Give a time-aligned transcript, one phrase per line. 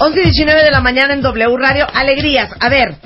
[0.00, 1.86] 11 y 19 de la mañana en W Radio.
[1.92, 2.50] Alegrías.
[2.60, 2.96] A ver,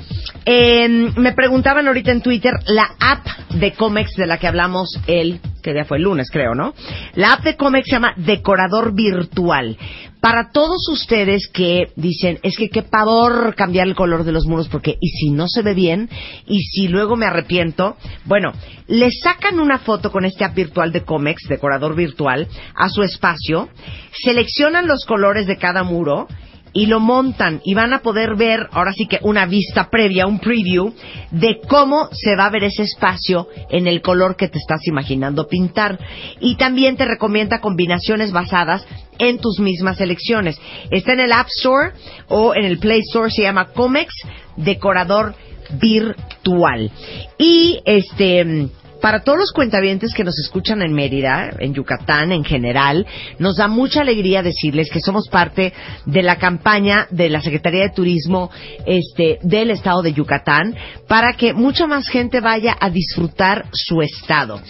[0.45, 3.25] eh, me preguntaban ahorita en Twitter la app
[3.55, 6.75] de Comex de la que hablamos el, que ya fue el lunes creo, ¿no?
[7.15, 9.75] La app de Comex se llama Decorador Virtual.
[10.21, 14.69] Para todos ustedes que dicen, es que qué pavor cambiar el color de los muros
[14.69, 16.09] porque, y si no se ve bien,
[16.45, 18.53] y si luego me arrepiento, bueno,
[18.87, 23.69] le sacan una foto con este app virtual de Comex, Decorador Virtual, a su espacio,
[24.11, 26.27] seleccionan los colores de cada muro,
[26.73, 30.39] y lo montan y van a poder ver ahora sí que una vista previa, un
[30.39, 30.93] preview
[31.31, 35.47] de cómo se va a ver ese espacio en el color que te estás imaginando
[35.47, 35.99] pintar.
[36.39, 38.85] Y también te recomienda combinaciones basadas
[39.19, 40.59] en tus mismas elecciones.
[40.89, 41.91] Está en el App Store
[42.27, 44.13] o en el Play Store, se llama Comex
[44.57, 45.35] Decorador
[45.79, 46.91] Virtual.
[47.37, 48.69] Y este
[49.03, 53.05] para todos los cuentavientes que nos escuchan en Mérida, en Yucatán en general,
[53.37, 55.73] nos da mucha alegría decirles que somos parte
[56.05, 58.49] de la campaña de la Secretaría de Turismo
[58.85, 60.73] este, del Estado de Yucatán
[61.09, 64.61] para que mucha más gente vaya a disfrutar su estado.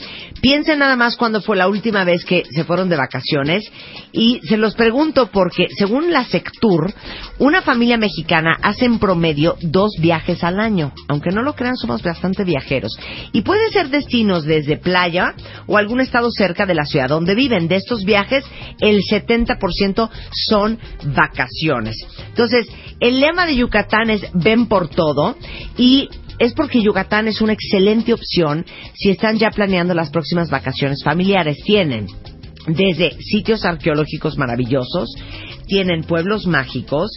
[0.41, 3.63] Piensen nada más cuando fue la última vez que se fueron de vacaciones
[4.11, 6.93] y se los pregunto porque según la Sectur,
[7.37, 10.91] una familia mexicana hace en promedio dos viajes al año.
[11.07, 12.91] Aunque no lo crean, somos bastante viajeros.
[13.31, 13.87] Y puede ser
[14.45, 15.35] desde playa
[15.67, 17.67] o algún estado cerca de la ciudad donde viven.
[17.67, 18.43] De estos viajes,
[18.79, 20.79] el 70% son
[21.15, 21.95] vacaciones.
[22.29, 22.67] Entonces,
[22.99, 25.35] el lema de Yucatán es ven por todo
[25.77, 31.03] y es porque Yucatán es una excelente opción si están ya planeando las próximas vacaciones
[31.03, 31.57] familiares.
[31.63, 32.07] Tienen
[32.67, 35.13] desde sitios arqueológicos maravillosos,
[35.67, 37.11] tienen pueblos mágicos,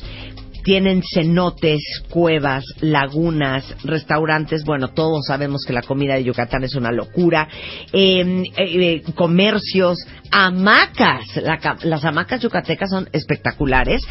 [0.67, 4.65] tienen cenotes, cuevas, lagunas, restaurantes.
[4.65, 7.47] Bueno, todos sabemos que la comida de Yucatán es una locura.
[7.93, 9.97] Eh, eh, comercios,
[10.33, 11.37] hamacas.
[11.37, 14.03] La, las hamacas yucatecas son espectaculares.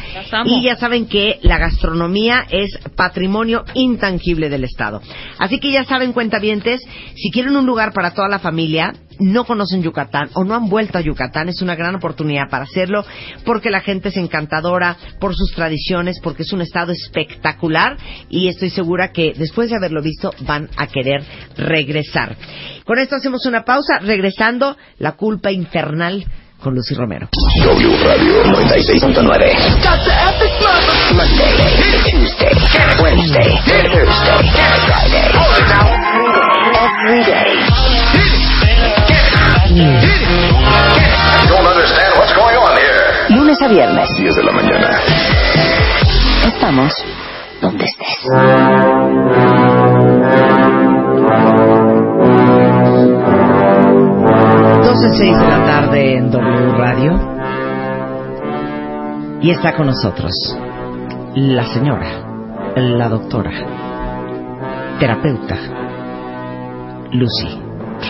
[0.46, 5.02] Y ya saben que la gastronomía es patrimonio intangible del Estado.
[5.38, 6.80] Así que ya saben, cuentavientes,
[7.16, 10.98] si quieren un lugar para toda la familia, no conocen Yucatán o no han vuelto
[10.98, 13.04] a Yucatán, es una gran oportunidad para hacerlo
[13.44, 17.96] porque la gente es encantadora por sus tradiciones, porque es un estado espectacular
[18.28, 21.22] y estoy segura que después de haberlo visto van a querer
[21.56, 22.36] regresar.
[22.84, 26.24] Con esto hacemos una pausa, regresando la culpa infernal
[26.60, 27.28] con Lucy Romero.
[27.64, 29.52] W Radio 96.9.
[39.76, 40.00] here.
[43.30, 44.08] Lunes a viernes.
[44.16, 45.00] 10 de la mañana.
[46.46, 46.92] Estamos
[47.60, 48.26] donde estés.
[54.86, 57.12] 12.06 de la tarde en W Radio.
[59.42, 60.32] Y está con nosotros
[61.34, 63.50] la señora, la doctora,
[64.98, 65.56] terapeuta,
[67.12, 67.60] Lucy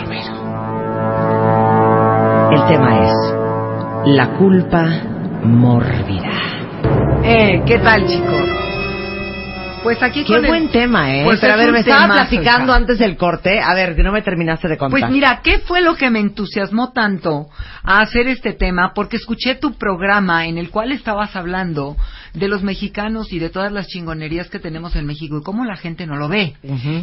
[0.00, 1.35] Romero.
[2.68, 4.84] El tema es la culpa
[5.42, 6.30] mórbida.
[7.24, 8.48] Eh, ¿qué tal, chicos?
[9.82, 11.22] Pues aquí Qué con el- buen tema, ¿eh?
[11.24, 12.76] Pues Pero a ver, me estaba platicando hija.
[12.76, 13.60] antes del corte.
[13.60, 14.98] A ver, que no me terminaste de contar.
[14.98, 17.46] Pues mira, ¿qué fue lo que me entusiasmó tanto
[17.84, 18.92] a hacer este tema?
[18.94, 21.96] Porque escuché tu programa en el cual estabas hablando
[22.36, 25.76] de los mexicanos y de todas las chingonerías que tenemos en México y cómo la
[25.76, 26.54] gente no lo ve.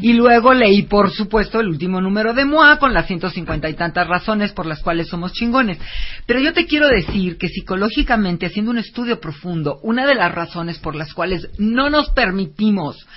[0.02, 4.08] Y luego leí, por supuesto, el último número de MOA con las 150 y tantas
[4.08, 5.80] razones por las cuales somos chingones.
[6.28, 10.78] Pero yo te quiero decir que psicológicamente, haciendo un estudio profundo, una de las razones
[10.78, 13.08] por las cuales no nos permitimos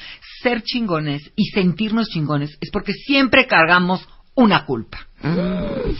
[0.42, 5.06] ser chingones y sentirnos chingones es porque siempre cargamos una culpa.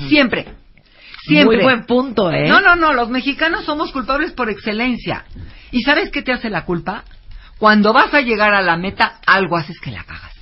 [0.09, 0.66] Siempre.
[1.27, 1.57] Siempre.
[1.57, 2.49] Muy buen punto, ¿eh?
[2.49, 5.25] No, no, no, los mexicanos somos culpables por excelencia.
[5.71, 7.05] ¿Y sabes qué te hace la culpa?
[7.59, 10.33] Cuando vas a llegar a la meta, algo haces que la cagas.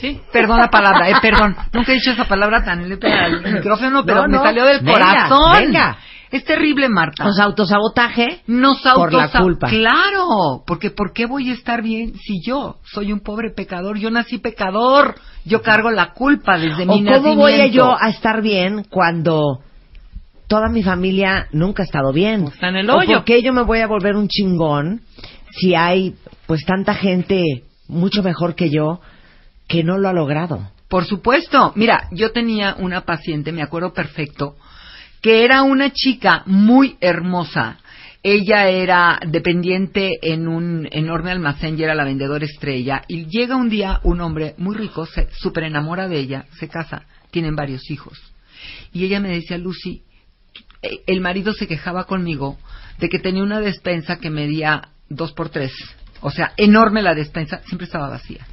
[0.00, 1.56] Sí, perdón la palabra, eh, perdón.
[1.72, 4.92] Nunca he dicho esa palabra tan letra al micrófono, pero No, me salió del Venga,
[4.94, 5.52] corazón.
[5.58, 5.98] venga.
[6.30, 7.24] Es terrible, Marta.
[7.26, 9.68] O sea, autosabotaje Nos por la culpa.
[9.68, 13.96] Claro, porque ¿por qué voy a estar bien si yo soy un pobre pecador?
[13.98, 15.14] Yo nací pecador.
[15.44, 17.40] Yo cargo la culpa desde ¿O mi cómo nacimiento.
[17.40, 19.60] voy a yo a estar bien cuando
[20.46, 22.44] toda mi familia nunca ha estado bien?
[22.44, 23.16] Está en el ¿O hoyo.
[23.16, 25.02] por qué yo me voy a volver un chingón
[25.52, 26.14] si hay
[26.46, 27.42] pues tanta gente
[27.88, 29.00] mucho mejor que yo
[29.68, 30.70] que no lo ha logrado?
[30.88, 31.72] Por supuesto.
[31.74, 34.56] Mira, yo tenía una paciente, me acuerdo perfecto,
[35.20, 37.78] que era una chica muy hermosa.
[38.22, 43.02] Ella era dependiente en un enorme almacén y era la vendedora estrella.
[43.08, 47.02] Y llega un día un hombre muy rico, se súper enamora de ella, se casa,
[47.30, 48.18] tienen varios hijos.
[48.92, 50.02] Y ella me decía, Lucy,
[50.82, 52.58] el marido se quejaba conmigo
[52.98, 55.72] de que tenía una despensa que medía dos por tres.
[56.20, 58.46] O sea, enorme la despensa, siempre estaba vacía.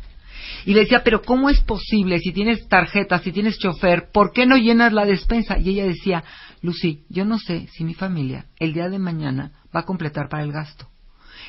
[0.66, 4.46] Y le decía, pero ¿cómo es posible si tienes tarjeta, si tienes chofer, ¿por qué
[4.46, 5.58] no llenas la despensa?
[5.58, 6.24] Y ella decía,
[6.62, 10.44] Lucy, yo no sé si mi familia el día de mañana va a completar para
[10.44, 10.88] el gasto.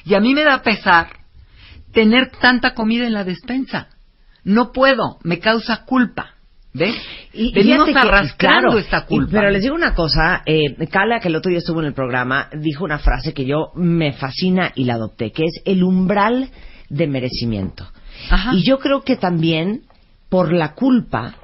[0.04, 1.24] Y a mí me da pesar
[1.92, 3.88] tener tanta comida en la despensa.
[4.42, 6.33] No puedo, me causa culpa.
[6.74, 6.96] ¿Ves?
[7.32, 9.30] Y Venimos fíjate que, arrastrando claro, esta y- culpa.
[9.30, 12.48] pero les digo una cosa, eh, Carla, que el otro día estuvo en el programa,
[12.52, 16.50] dijo una frase que yo me fascina y la adopté, que es el umbral
[16.88, 17.86] de merecimiento.
[18.28, 18.52] Ajá.
[18.54, 19.82] Y yo creo que también,
[20.28, 21.36] por la culpa,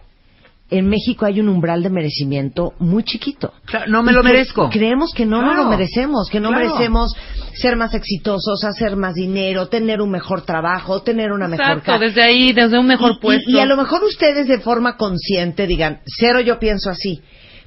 [0.70, 3.52] en México hay un umbral de merecimiento muy chiquito.
[3.64, 4.70] Claro, no me Y lo merezco.
[4.70, 5.64] Creemos que no nos Claro.
[5.64, 6.64] lo merecemos, que no Claro.
[6.67, 7.12] merecemos
[7.55, 11.99] ser más exitosos, hacer más dinero, tener un mejor trabajo, tener una mejor Exacto, casa.
[12.05, 13.50] desde ahí, desde un mejor Y- puesto.
[13.50, 17.20] Y, a lo mejor ustedes de forma consciente digan, cero yo pienso así.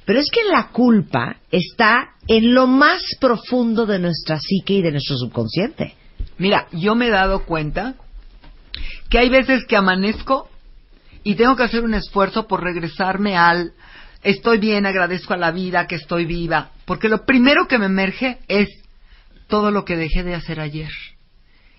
[0.06, 4.92] Pero es que la culpa está en lo más profundo de nuestra psique y de
[4.92, 5.94] nuestro subconsciente.
[6.38, 7.94] Mira, yo me he dado cuenta
[9.08, 10.48] que hay veces que amanezco
[11.24, 13.72] y tengo que hacer un esfuerzo por regresarme al
[14.22, 18.38] estoy bien, agradezco a la vida que estoy viva, porque lo primero que me emerge
[18.46, 18.68] es
[19.48, 20.90] todo lo que dejé de hacer ayer.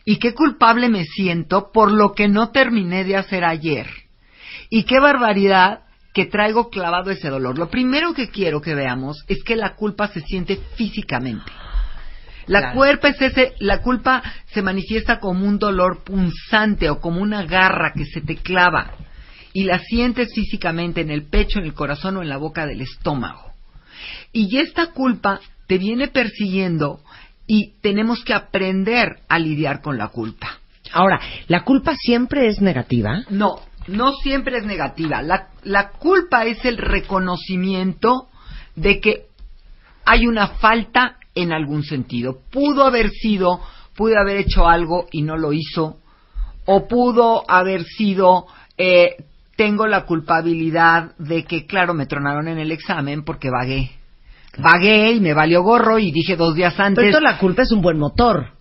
[0.03, 3.87] Y qué culpable me siento por lo que no terminé de hacer ayer.
[4.69, 5.81] Y qué barbaridad
[6.13, 7.57] que traigo clavado ese dolor.
[7.57, 11.51] Lo primero que quiero que veamos es que la culpa se siente físicamente.
[12.45, 12.85] La Claro.
[12.85, 14.21] es ese, la culpa
[14.53, 19.04] se manifiesta como un dolor punzante o como una garra que se te clava
[19.55, 22.81] y la sientes físicamente en el pecho, en el corazón o en la boca del
[22.81, 23.53] estómago.
[24.33, 26.99] Y esta culpa te viene persiguiendo
[27.47, 30.59] y tenemos que aprender a lidiar con la culpa.
[30.91, 33.23] Ahora, ¿la culpa siempre es negativa?
[33.29, 35.21] No, no siempre es negativa.
[35.21, 38.27] La, la culpa es el reconocimiento
[38.75, 39.27] de que
[40.03, 42.41] hay una falta en algún sentido.
[42.51, 43.61] Pudo haber sido,
[43.95, 45.99] pudo haber hecho algo y no lo hizo,
[46.65, 48.47] o pudo haber sido,
[48.77, 49.15] eh,
[49.55, 53.91] tengo la culpabilidad de que, claro, me tronaron en el examen porque vagué.
[54.57, 57.03] Vagué y me valió gorro y dije dos días antes.
[57.03, 58.51] Pero esto la culpa es un buen motor.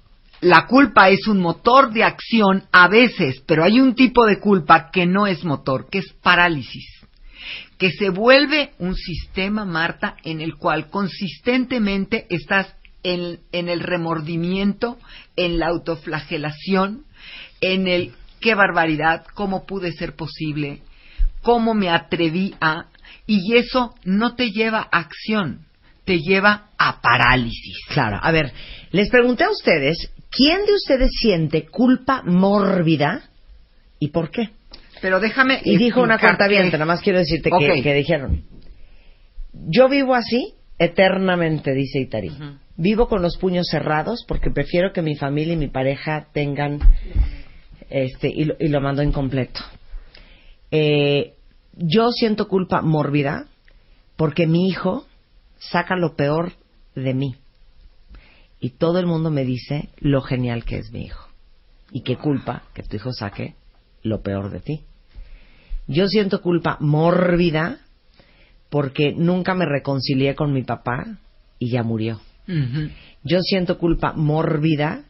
[0.41, 4.91] La culpa es un motor de acción a veces, pero hay un tipo de culpa
[4.91, 6.85] que no es motor, que es parálisis,
[7.79, 14.99] que se vuelve un sistema, Marta, en el cual consistentemente estás en, en el remordimiento,
[15.37, 17.05] en la autoflagelación,
[17.61, 18.13] en el
[18.45, 20.83] qué barbaridad, cómo pude ser posible,
[21.41, 22.89] cómo me atreví a,
[23.27, 25.65] y eso no te lleva a acción,
[26.05, 27.79] te lleva a parálisis.
[27.89, 28.53] Claro, a ver,
[28.91, 33.31] les pregunté a ustedes, ¿quién de ustedes siente culpa mórbida
[33.99, 34.51] y por qué?
[35.01, 35.63] Pero déjame.
[35.65, 38.45] Y dijo una cuenta bien, nada más quiero decirte que, que dijeron.
[39.55, 42.31] Yo vivo así eternamente, dice Itari.
[42.77, 46.81] Vivo con los puños cerrados porque prefiero que mi familia y mi pareja tengan
[47.91, 49.61] este y lo, y lo mando incompleto.
[50.71, 51.35] Eh,
[51.77, 53.47] yo siento culpa mórbida
[54.17, 55.07] porque mi hijo
[55.59, 56.53] saca lo peor
[56.95, 57.37] de mí
[58.61, 61.29] y todo el mundo me dice lo genial que es mi hijo
[61.91, 63.55] y qué culpa que tu hijo saque
[64.03, 64.81] lo peor de ti.
[65.87, 67.79] Yo siento culpa mórbida
[68.71, 71.19] porque nunca me reconcilié con mi papá
[71.59, 72.21] y ya murió.
[73.23, 75.05] Yo siento culpa mórbida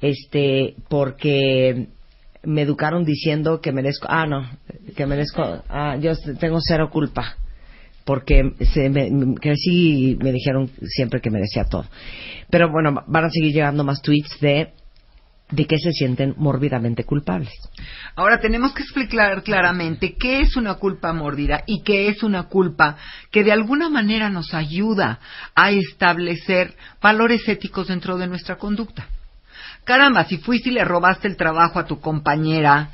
[0.00, 1.88] este porque
[2.42, 4.48] me educaron diciendo que merezco ah no
[4.96, 7.36] que merezco ah yo tengo cero culpa
[8.04, 11.84] porque se me, crecí y me dijeron siempre que merecía todo
[12.48, 14.72] pero bueno van a seguir llegando más tweets de
[15.50, 17.52] de que se sienten mórbidamente culpables
[18.16, 22.96] Ahora tenemos que explicar claramente qué es una culpa mórbida y qué es una culpa
[23.30, 25.20] que de alguna manera nos ayuda
[25.54, 29.08] a establecer valores éticos dentro de nuestra conducta.
[29.90, 32.90] Caramba, si fuiste y le robaste el trabajo a tu compañera,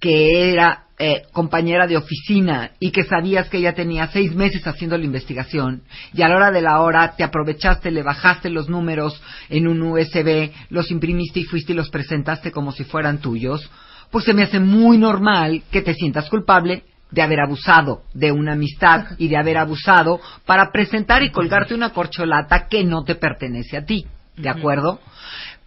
[0.00, 4.98] que era eh, compañera de oficina y que sabías que ella tenía seis meses haciendo
[4.98, 9.22] la investigación y a la hora de la hora te aprovechaste, le bajaste los números
[9.50, 13.70] en un USB, los imprimiste y fuiste y los presentaste como si fueran tuyos,
[14.10, 16.82] pues se me hace muy normal que te sientas culpable
[17.12, 21.90] de haber abusado de una amistad y de haber abusado para presentar y colgarte una
[21.90, 24.98] corcholata que no te pertenece a ti, ¿de acuerdo?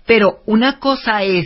[0.06, 1.46] Pero una cosa es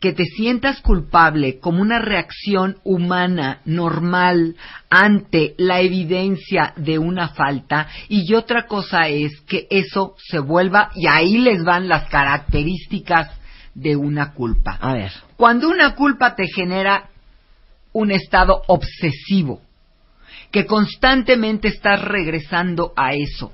[0.00, 4.56] que te sientas culpable como una reacción humana normal
[4.90, 11.06] ante la evidencia de una falta y otra cosa es que eso se vuelva y
[11.08, 13.30] ahí les van las características
[13.74, 14.78] de una culpa.
[14.80, 15.12] A ver.
[15.36, 17.10] Cuando una culpa te genera
[17.92, 19.60] un estado obsesivo,
[20.50, 23.52] que constantemente estás regresando a eso.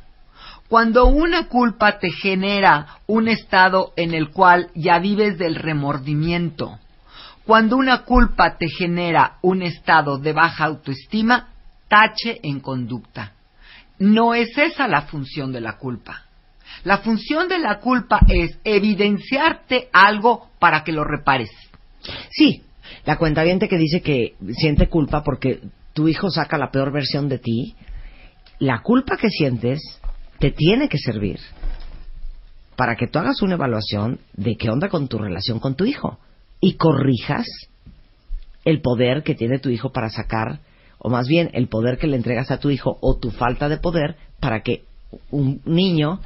[0.72, 6.78] Cuando una culpa te genera un estado en el cual ya vives del remordimiento,
[7.44, 11.50] cuando una culpa te genera un estado de baja autoestima,
[11.88, 13.32] tache en conducta.
[13.98, 16.22] No es esa la función de la culpa.
[16.84, 21.50] La función de la culpa es evidenciarte algo para que lo repares.
[22.30, 22.62] Sí,
[23.04, 25.60] la cuenta que dice que siente culpa porque
[25.92, 27.76] tu hijo saca la peor versión de ti,
[28.58, 30.00] la culpa que sientes
[30.42, 31.38] te tiene que servir
[32.74, 36.18] para que tú hagas una evaluación de qué onda con tu relación con tu hijo
[36.60, 37.46] y corrijas
[38.64, 40.58] el poder que tiene tu hijo para sacar,
[40.98, 43.76] o más bien el poder que le entregas a tu hijo o tu falta de
[43.76, 44.82] poder para que
[45.30, 46.20] un niño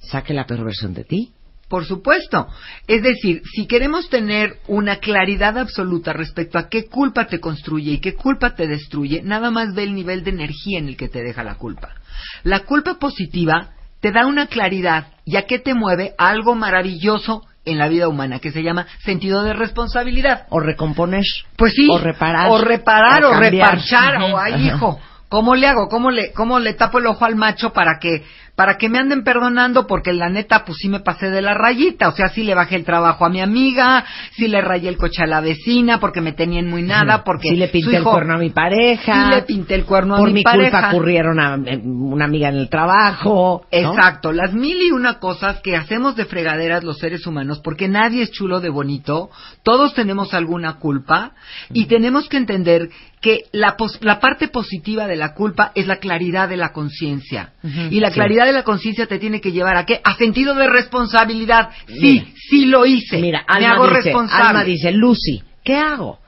[0.00, 1.32] saque la peor versión de ti.
[1.68, 2.48] Por supuesto.
[2.88, 8.00] Es decir, si queremos tener una claridad absoluta respecto a qué culpa te construye y
[8.00, 11.22] qué culpa te destruye, nada más ve el nivel de energía en el que te
[11.22, 12.01] deja la culpa.
[12.42, 17.78] La culpa positiva te da una claridad y a qué te mueve algo maravilloso en
[17.78, 20.46] la vida humana que se llama sentido de responsabilidad.
[20.50, 21.22] O recomponer.
[21.56, 21.88] Pues sí.
[21.90, 22.50] O reparar.
[22.50, 24.16] O reparar o, reparchar.
[24.22, 25.88] O ay, hijo, ¿cómo le hago?
[25.88, 29.24] ¿Cómo le, ¿Cómo le tapo el ojo al macho para que para que me anden
[29.24, 32.54] perdonando porque la neta pues sí me pasé de la rayita, o sea, sí le
[32.54, 36.20] bajé el trabajo a mi amiga, sí le rayé el coche a la vecina porque
[36.20, 39.42] me tenían muy nada, porque sí le pinté el cuerno a mi pareja, sí le
[39.42, 42.68] pinté el cuerno a mi, Por mi culpa ocurrieron a eh, una amiga en el
[42.68, 43.64] trabajo.
[43.70, 48.22] Exacto, las mil y una cosas que hacemos de fregaderas los seres humanos porque nadie
[48.22, 49.30] es chulo de bonito,
[49.62, 51.32] todos tenemos alguna culpa
[51.72, 52.90] y tenemos que entender
[53.22, 57.52] que la, la parte positiva de la culpa es la claridad de la conciencia.
[57.62, 60.00] y la claridad de la conciencia te tiene que llevar a qué?
[60.02, 61.70] A sentido de responsabilidad.
[61.86, 63.18] Sí, sí lo hice.
[63.18, 64.48] Mira, Alma me hago dice, responsable.
[64.48, 66.18] Alma dice, Lucy, ¿qué hago?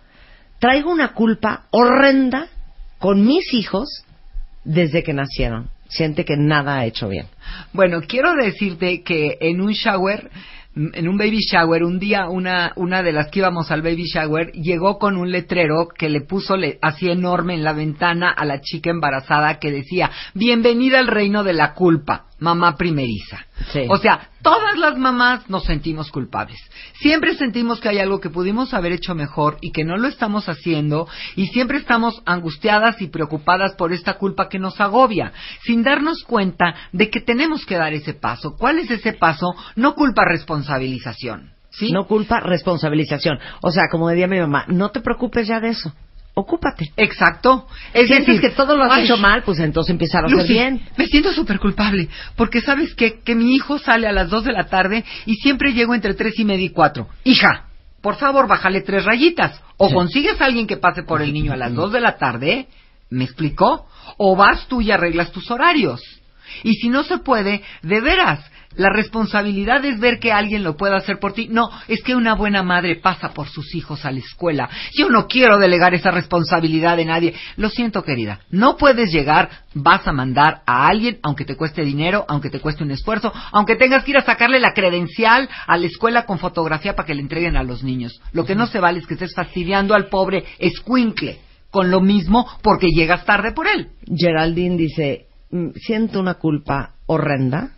[0.61, 2.47] Traigo una culpa horrenda
[2.99, 4.05] con mis hijos
[4.63, 5.71] desde que nacieron.
[5.89, 7.27] Siente que nada ha hecho bien.
[7.73, 10.31] Bueno, quiero decirte que en un shower
[10.77, 14.51] en un baby shower, un día una, una de las que íbamos al baby shower
[14.53, 18.91] llegó con un letrero que le puso así enorme en la ventana a la chica
[18.91, 23.47] embarazada que decía, bienvenida al reino de la culpa mamá primeriza.
[23.89, 26.59] O sea, todas las mamás nos sentimos culpables.
[27.01, 30.49] Siempre sentimos que hay algo que pudimos haber hecho mejor y que no lo estamos
[30.49, 35.33] haciendo y siempre estamos angustiadas y preocupadas por esta culpa que nos agobia,
[35.65, 38.57] sin darnos cuenta de que tenemos que dar ese paso.
[38.57, 39.55] ¿Cuál es ese paso?
[39.77, 41.53] No culpa, responsabilización.
[41.71, 41.91] ¿Sí?
[41.91, 43.39] No culpa, responsabilización.
[43.61, 45.93] O sea, como decía mi mamá, no te preocupes ya de eso
[46.35, 46.93] ocúpate.
[46.97, 47.67] Exacto.
[47.93, 50.81] Es Sientes que todo lo has hecho mal, pues entonces empezar a hacer bien.
[50.97, 53.21] Me siento súper culpable, porque sabes qué?
[53.25, 56.39] que mi hijo sale a las dos de la tarde y siempre llego entre tres
[56.39, 57.09] y media y cuatro.
[57.23, 57.69] Hija,
[58.01, 59.61] por favor, bájale tres rayitas.
[59.77, 62.69] O consigues a alguien que pase por el niño a las dos de la tarde,
[63.11, 63.87] ¿me explicó?
[64.19, 66.01] O vas tú y arreglas tus horarios.
[66.63, 68.45] Y si no se puede, de veras,
[68.77, 71.49] la responsabilidad es ver que alguien lo pueda hacer por ti.
[71.51, 74.69] No, es que una buena madre pasa por sus hijos a la escuela.
[74.93, 77.35] Yo no quiero delegar esa responsabilidad de nadie.
[77.57, 78.41] Lo siento, querida.
[78.51, 82.83] No puedes llegar, vas a mandar a alguien, aunque te cueste dinero, aunque te cueste
[82.83, 86.97] un esfuerzo, aunque tengas que ir a sacarle la credencial a la escuela con fotografía
[86.97, 88.21] para que le entreguen a los niños.
[88.33, 91.39] Lo que no se vale es que estés fastidiando al pobre escuincle
[91.71, 93.89] con lo mismo porque llegas tarde por él.
[94.17, 97.73] Geraldine dice, mm, siento una culpa horrenda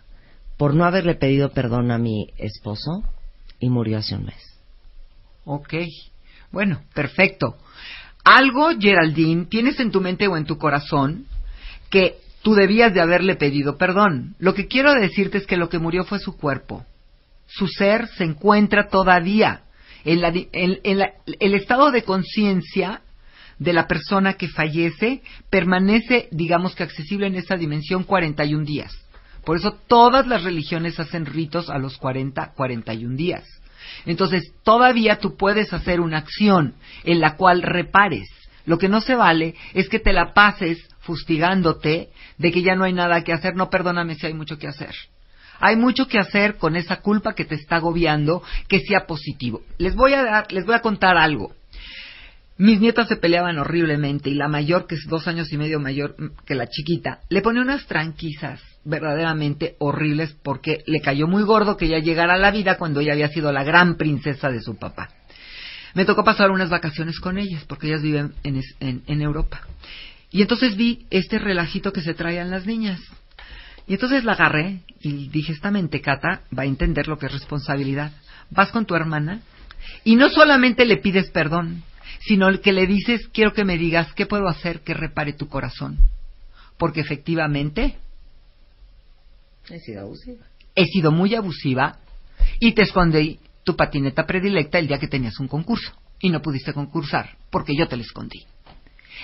[0.57, 3.03] por no haberle pedido perdón a mi esposo
[3.59, 4.59] y murió hace un mes.
[5.45, 5.73] Ok,
[6.51, 7.57] bueno, perfecto.
[8.23, 11.25] Algo, Geraldine, tienes en tu mente o en tu corazón
[11.89, 14.35] que tú debías de haberle pedido perdón.
[14.39, 16.85] Lo que quiero decirte es que lo que murió fue su cuerpo.
[17.47, 19.61] Su ser se encuentra todavía.
[20.03, 23.01] En, el estado de conciencia
[23.59, 28.91] de la persona que fallece permanece, digamos que accesible en esa dimensión 41 días.
[29.47, 33.45] Por eso todas las religiones hacen ritos a los 40, 41 días.
[34.05, 36.73] Entonces, todavía tú puedes hacer una acción
[37.05, 38.27] en la cual repares.
[38.65, 42.83] Lo que no se vale es que te la pases fustigándote de que ya no
[42.83, 43.55] hay nada que hacer.
[43.55, 44.93] No, perdóname si hay mucho que hacer.
[45.61, 49.61] Hay mucho que hacer con esa culpa que te está agobiando, que sea positivo.
[49.77, 51.53] Les voy a dar, les voy a contar algo.
[52.57, 56.15] Mis nietas se peleaban horriblemente y la mayor, que es dos años y medio mayor
[56.45, 61.85] que la chiquita, le pone unas tranquisas verdaderamente horribles porque le cayó muy gordo que
[61.85, 65.09] ella llegara a la vida cuando ella había sido la gran princesa de su papá.
[65.93, 69.61] Me tocó pasar unas vacaciones con ellas porque ellas viven en, en, en Europa.
[70.31, 72.99] Y entonces vi este relajito que se traían las niñas.
[73.87, 78.11] Y entonces la agarré y dije, esta mentecata va a entender lo que es responsabilidad.
[78.49, 79.41] Vas con tu hermana
[80.03, 81.83] y no solamente le pides perdón,
[82.19, 85.97] sino que le dices, quiero que me digas qué puedo hacer que repare tu corazón.
[86.77, 87.97] Porque efectivamente
[89.69, 90.45] he sido abusiva.
[90.75, 91.97] He sido muy abusiva
[92.59, 96.73] y te escondí tu patineta predilecta el día que tenías un concurso y no pudiste
[96.73, 98.45] concursar porque yo te la escondí.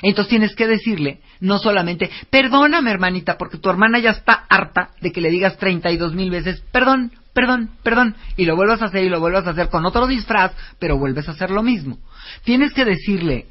[0.02, 5.12] Entonces tienes que decirle, no solamente, perdóname hermanita, porque tu hermana ya está harta de
[5.12, 8.86] que le digas treinta y dos mil veces, perdón, perdón, perdón, y lo vuelvas a
[8.86, 12.00] hacer y lo vuelvas a hacer con otro disfraz, pero vuelves a hacer lo mismo.
[12.44, 13.48] Tienes que decirle,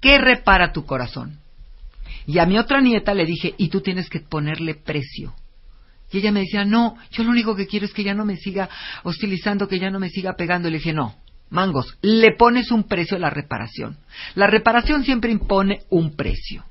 [0.00, 1.38] ¿qué repara tu corazón?
[2.26, 5.34] Y a mi otra nieta le dije, y tú tienes que ponerle precio.
[6.10, 8.36] Y ella me decía, no, yo lo único que quiero es que ya no me
[8.36, 8.68] siga
[9.02, 10.68] hostilizando, que ya no me siga pegando.
[10.68, 11.16] Y le dije, no,
[11.48, 13.96] mangos, le pones un precio a la reparación.
[14.34, 16.64] La reparación siempre impone un precio.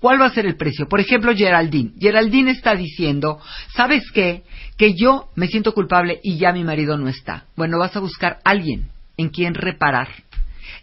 [0.00, 0.88] ¿Cuál va a ser el precio?
[0.88, 1.92] Por ejemplo, Geraldine.
[1.98, 3.40] Geraldine está diciendo,
[3.74, 4.42] ¿sabes qué?
[4.76, 7.44] Que yo me siento culpable y ya mi marido no está.
[7.56, 10.08] Bueno, vas a buscar a alguien en quien reparar.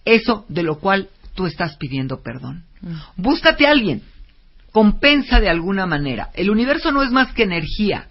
[0.05, 2.63] Eso de lo cual tú estás pidiendo perdón.
[2.81, 2.95] Mm.
[3.17, 4.01] Búscate a alguien.
[4.71, 6.29] Compensa de alguna manera.
[6.33, 8.07] El universo no es más que energía.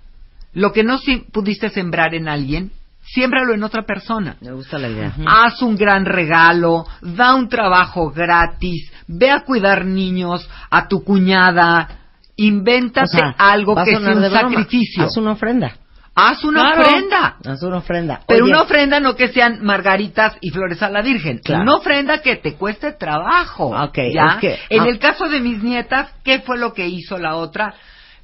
[0.53, 0.99] Lo que no
[1.33, 2.73] pudiste sembrar en alguien,
[3.13, 4.37] siémbralo en otra persona.
[4.41, 5.15] Me gusta la idea.
[5.27, 11.89] Haz un gran regalo, da un trabajo gratis, ve a cuidar niños a tu cuñada,
[12.37, 15.05] invéntate algo que sea un sacrificio.
[15.05, 15.73] Haz una ofrenda.
[16.15, 17.37] Haz una ofrenda.
[17.45, 18.21] Haz una ofrenda.
[18.27, 21.41] Pero una ofrenda no que sean margaritas y flores a la Virgen.
[21.49, 23.75] Una ofrenda que te cueste trabajo.
[23.89, 24.39] Okay, ¿ya?
[24.69, 24.89] En ah.
[24.89, 27.75] el caso de mis nietas, ¿qué fue lo que hizo la otra?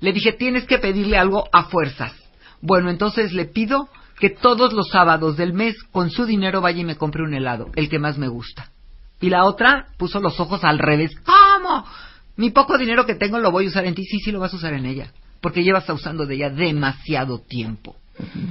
[0.00, 2.12] Le dije, tienes que pedirle algo a fuerzas.
[2.60, 6.84] Bueno, entonces le pido que todos los sábados del mes con su dinero vaya y
[6.84, 8.70] me compre un helado, el que más me gusta.
[9.20, 11.12] Y la otra puso los ojos al revés.
[11.24, 11.84] ¿Cómo?
[12.36, 14.04] Mi poco dinero que tengo lo voy a usar en ti.
[14.04, 15.12] Sí, sí, lo vas a usar en ella.
[15.40, 17.96] Porque llevas usando de ella demasiado tiempo.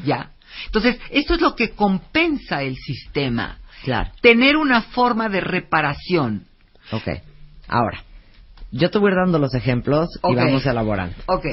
[0.06, 0.32] ¿Ya?
[0.66, 3.60] Entonces, esto es lo que compensa el sistema.
[3.84, 4.12] Claro.
[4.22, 6.46] Tener una forma de reparación.
[6.92, 7.08] Ok.
[7.68, 8.04] Ahora,
[8.72, 11.16] yo te voy dando los ejemplos y vamos elaborando.
[11.28, 11.46] Ok.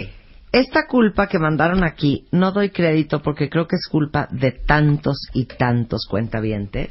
[0.53, 5.17] Esta culpa que mandaron aquí, no doy crédito porque creo que es culpa de tantos
[5.33, 6.91] y tantos cuentavientes.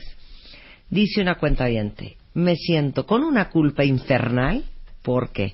[0.89, 4.65] Dice una cuentaviente, me siento con una culpa infernal
[5.03, 5.53] porque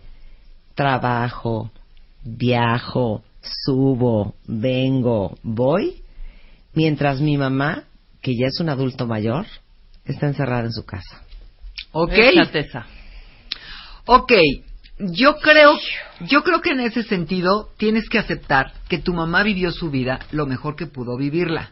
[0.74, 1.70] trabajo,
[2.24, 6.02] viajo, subo, vengo, voy,
[6.74, 7.84] mientras mi mamá,
[8.22, 9.46] que ya es un adulto mayor,
[10.06, 11.24] está encerrada en su casa.
[11.92, 12.14] Ok.
[14.06, 14.32] Ok,
[15.00, 15.78] yo creo,
[16.22, 20.20] yo creo que en ese sentido tienes que aceptar que tu mamá vivió su vida
[20.32, 21.72] lo mejor que pudo vivirla.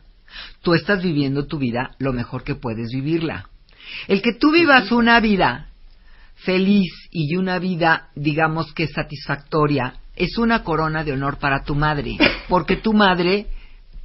[0.61, 3.49] Tú estás viviendo tu vida lo mejor que puedes vivirla.
[4.07, 5.69] El que tú vivas una vida
[6.35, 12.17] feliz y una vida, digamos que satisfactoria, es una corona de honor para tu madre,
[12.49, 13.47] porque tu madre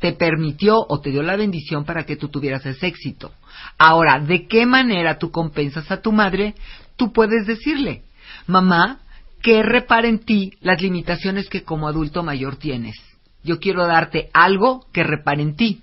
[0.00, 3.32] te permitió o te dio la bendición para que tú tuvieras ese éxito.
[3.78, 6.54] Ahora, ¿de qué manera tú compensas a tu madre?
[6.96, 8.02] Tú puedes decirle,
[8.46, 9.00] mamá,
[9.42, 12.96] que repare en ti las limitaciones que como adulto mayor tienes.
[13.42, 15.82] Yo quiero darte algo que repare en ti,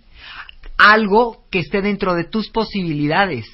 [0.77, 3.45] algo que esté dentro de tus posibilidades,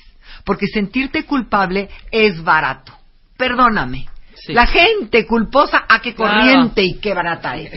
[0.43, 2.93] porque sentirte culpable es barato.
[3.37, 4.07] Perdóname.
[4.47, 7.71] La gente culposa, a qué corriente y qué barata es.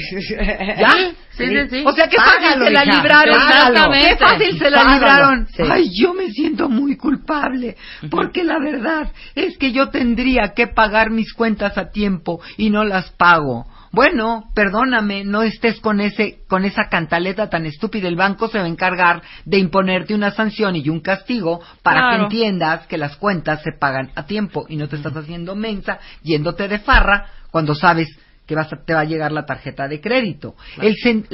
[0.78, 1.12] ¿Ya?
[1.30, 1.84] Sí, sí, sí.
[1.86, 3.92] O sea, qué fácil se la libraron.
[3.92, 5.48] Qué fácil se la libraron.
[5.70, 7.76] Ay, yo me siento muy culpable.
[8.10, 12.84] Porque la verdad es que yo tendría que pagar mis cuentas a tiempo y no
[12.84, 13.66] las pago.
[13.92, 18.08] Bueno, perdóname, no estés con ese con esa cantaleta tan estúpida.
[18.08, 22.22] El banco se va a encargar de imponerte una sanción y un castigo para que
[22.22, 26.68] entiendas que las cuentas se pagan a tiempo y no te estás haciendo mensa yéndote
[26.68, 28.08] de farra cuando sabes
[28.46, 30.54] que vas te va a llegar la tarjeta de crédito.
[30.80, 31.26] El,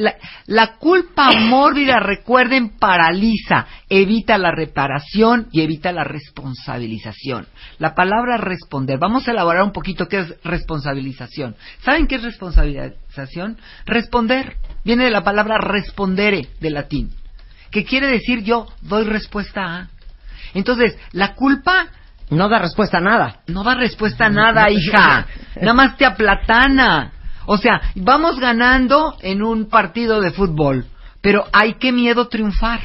[0.47, 7.47] la, culpa mórbida, recuerden, paraliza, evita la reparación y evita la responsabilización.
[7.79, 11.55] La palabra responder, vamos a elaborar un poquito qué es responsabilización.
[11.85, 13.59] ¿Saben qué es responsabilización?
[13.85, 17.11] Responder, viene de la palabra respondere, de latín.
[17.71, 19.89] que quiere decir yo doy respuesta a.
[20.55, 21.89] Entonces, la culpa
[22.33, 23.41] No da respuesta a nada.
[23.47, 25.27] no da respuesta a nada, hija.
[25.57, 27.13] Nada más te aplatana.
[27.47, 30.87] O sea, vamos ganando en un partido de fútbol,
[31.21, 32.81] pero hay que miedo triunfar.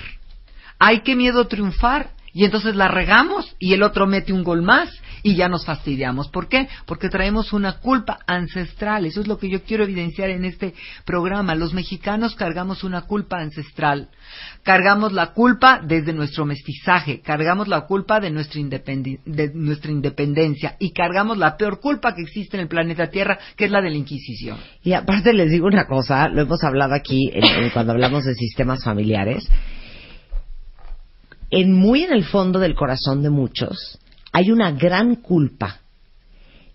[0.79, 4.89] Hay que miedo triunfar y entonces la regamos y el otro mete un gol más
[5.27, 6.29] y ya nos fastidiamos.
[6.29, 6.69] ¿Por qué?
[6.85, 9.05] Porque traemos una culpa ancestral.
[9.05, 11.53] Eso es lo que yo quiero evidenciar en este programa.
[11.53, 14.07] Los mexicanos cargamos una culpa ancestral.
[14.63, 20.93] Cargamos la culpa desde nuestro mestizaje, cargamos la culpa de nuestra, de nuestra independencia y
[20.93, 23.97] cargamos la peor culpa que existe en el planeta Tierra, que es la de la
[23.97, 24.57] Inquisición.
[24.81, 27.33] Y aparte les digo una cosa, lo hemos hablado aquí
[27.73, 29.45] cuando hablamos de sistemas familiares.
[31.49, 33.99] En muy en el fondo del corazón de muchos
[34.31, 35.81] hay una gran culpa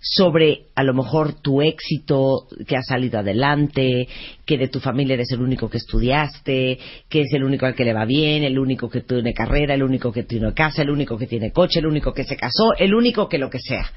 [0.04, 4.08] sobre a lo mejor tu éxito, que has salido adelante,
[4.44, 7.84] que de tu familia eres el único que estudiaste, que es el único al que
[7.84, 11.16] le va bien, el único que tiene carrera, el único que tiene casa, el único
[11.16, 13.92] que tiene coche, el único que se casó, el único que lo que sea.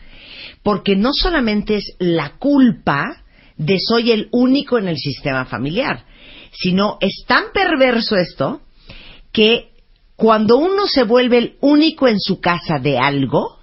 [0.61, 3.23] Porque no solamente es la culpa
[3.57, 6.05] de soy el único en el sistema familiar,
[6.51, 8.61] sino es tan perverso esto
[9.31, 9.74] que
[10.15, 13.57] cuando uno se vuelve el único en su casa de algo,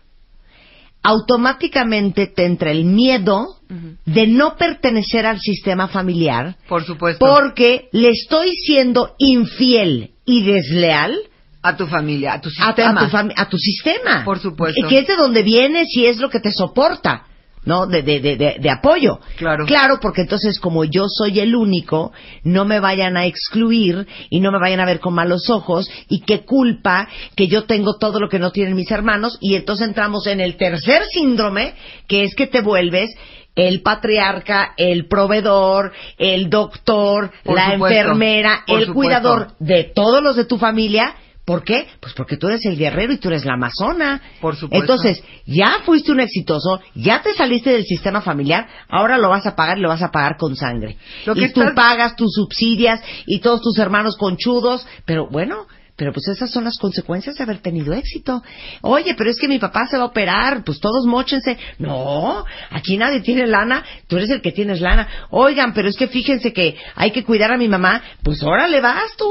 [1.03, 3.57] automáticamente te entra el miedo
[4.05, 7.25] de no pertenecer al sistema familiar Por supuesto.
[7.25, 11.17] porque le estoy siendo infiel y desleal
[11.63, 13.01] a tu familia, a tu sistema.
[13.01, 14.25] a tu, fami- a tu sistema.
[14.25, 14.87] Por supuesto.
[14.89, 17.25] Que es de donde vienes y es lo que te soporta,
[17.65, 17.87] ¿no?
[17.87, 19.21] De, de, de, de, de apoyo.
[19.37, 19.67] Claro.
[19.67, 22.13] Claro, porque entonces como yo soy el único,
[22.45, 26.21] no me vayan a excluir y no me vayan a ver con malos ojos y
[26.23, 30.27] qué culpa que yo tengo todo lo que no tienen mis hermanos y entonces entramos
[30.27, 31.75] en el tercer síndrome,
[32.09, 33.11] que es que te vuelves
[33.55, 38.95] el patriarca, el proveedor, el doctor, Por la supuesto, enfermera, por el supuesto.
[39.21, 41.15] cuidador de todos los de tu familia.
[41.45, 41.89] ¿Por qué?
[42.01, 44.23] Pues porque tú eres el guerrero y tú eres la amazona.
[44.41, 44.81] Por supuesto.
[44.93, 49.57] Entonces, ya fuiste un exitoso, ya te saliste del sistema familiar, ahora lo vas a
[49.57, 50.97] pagar y lo vas a pagar con sangre.
[51.27, 55.67] Lo que y tú estás- pagas tus subsidias y todos tus hermanos conchudos, pero bueno,
[55.97, 58.41] pero pues esas son las consecuencias de haber tenido éxito.
[58.81, 61.59] Oye, pero es que mi papá se va a operar, pues todos mochense.
[61.79, 65.09] No, aquí nadie tiene lana, tú eres el que tienes lana.
[65.31, 69.17] Oigan, pero es que fíjense que hay que cuidar a mi mamá, pues órale vas
[69.19, 69.29] tú.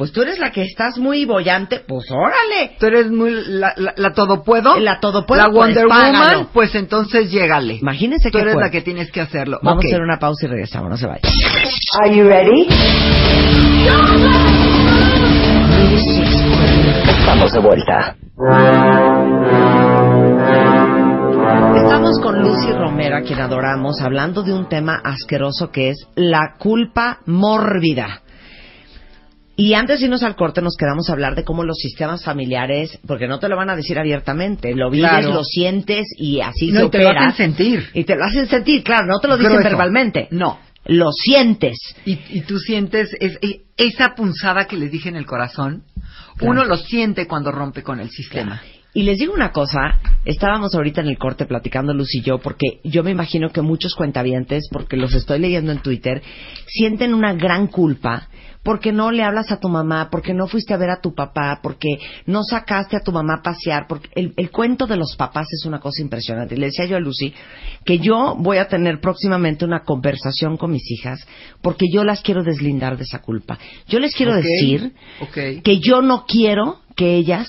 [0.00, 2.74] Pues tú eres la que estás muy bollante, pues órale.
[2.80, 4.80] Tú eres muy la, la, la todopuedo.
[4.80, 6.18] La todopuedo, La Wonder pues, págalo.
[6.38, 7.74] Woman, pues entonces llégale.
[7.74, 8.68] Imagínense Tú qué eres fuerte.
[8.68, 9.58] la que tienes que hacerlo.
[9.62, 11.20] Vamos a hacer una pausa y regresamos, no se vayan.
[12.02, 12.66] Are you ready?
[17.06, 18.16] Estamos de vuelta.
[21.76, 26.54] Estamos con Lucy Romero, a quien adoramos, hablando de un tema asqueroso que es la
[26.58, 28.22] culpa mórbida.
[29.62, 32.98] Y antes de irnos al corte nos quedamos a hablar de cómo los sistemas familiares,
[33.06, 35.34] porque no te lo van a decir abiertamente, lo vives, Claro.
[35.34, 37.86] lo sientes y así No, se y te lo hacen sentir.
[37.92, 40.28] Y te lo hacen sentir, claro, no te lo dicen verbalmente.
[40.30, 40.58] No.
[40.86, 41.76] Lo sientes.
[42.06, 45.82] Y, y tú sientes es- e- esa punzada que les dije en el corazón,
[46.38, 46.52] Claro.
[46.52, 48.62] uno lo siente cuando rompe con el sistema.
[48.92, 52.80] Y les digo una cosa, estábamos ahorita en el corte platicando Luz y yo, porque
[52.82, 56.22] yo me imagino que muchos cuentavientes, porque los estoy leyendo en Twitter,
[56.66, 58.28] sienten una gran culpa
[58.62, 61.60] porque no le hablas a tu mamá, porque no fuiste a ver a tu papá,
[61.62, 65.46] porque no sacaste a tu mamá a pasear, porque el, el cuento de los papás
[65.50, 66.54] es una cosa impresionante.
[66.54, 67.32] Y le decía yo a Lucy
[67.84, 71.26] que yo voy a tener próximamente una conversación con mis hijas
[71.62, 73.58] porque yo las quiero deslindar de esa culpa.
[73.88, 74.92] Yo les quiero decir
[75.62, 77.46] que yo no quiero que ellas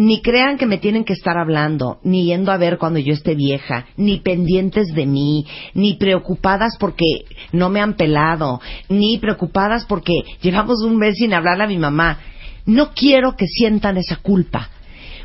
[0.00, 3.34] ni crean que me tienen que estar hablando, ni yendo a ver cuando yo esté
[3.34, 10.22] vieja, ni pendientes de mí, ni preocupadas porque no me han pelado, ni preocupadas porque
[10.40, 12.18] llevamos un mes sin hablarle a mi mamá.
[12.64, 14.70] No quiero que sientan esa culpa,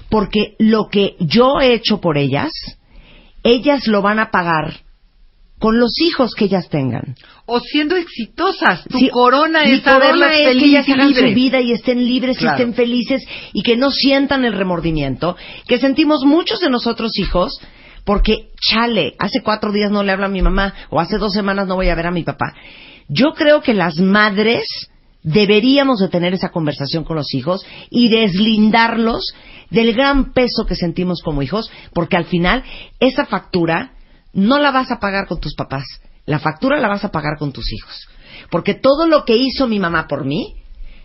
[0.09, 2.51] porque lo que yo he hecho por ellas,
[3.43, 4.84] ellas lo van a pagar
[5.65, 7.15] con los hijos que ellas tengan.
[7.47, 8.83] O siendo exitosas.
[8.87, 12.55] Tu Sí, corona es corona es que ellas hagan su vida y estén libres Claro.
[12.55, 15.35] y estén felices y que no sientan el remordimiento
[15.67, 17.59] que sentimos muchos de nosotros hijos
[18.03, 21.65] porque, chale, hace cuatro días no le hablo a mi mamá o hace dos semanas
[21.67, 22.53] no voy a ver a mi papá.
[23.07, 24.67] Yo creo que las madres
[25.23, 29.33] deberíamos de tener esa conversación con los hijos y deslindarlos
[29.71, 32.63] del gran peso que sentimos como hijos porque al final
[32.99, 33.94] esa factura
[34.35, 35.83] no la vas a pagar con tus papás,
[36.25, 38.07] la factura la vas a pagar con tus hijos.
[38.51, 40.55] Porque todo lo que hizo mi mamá por mí,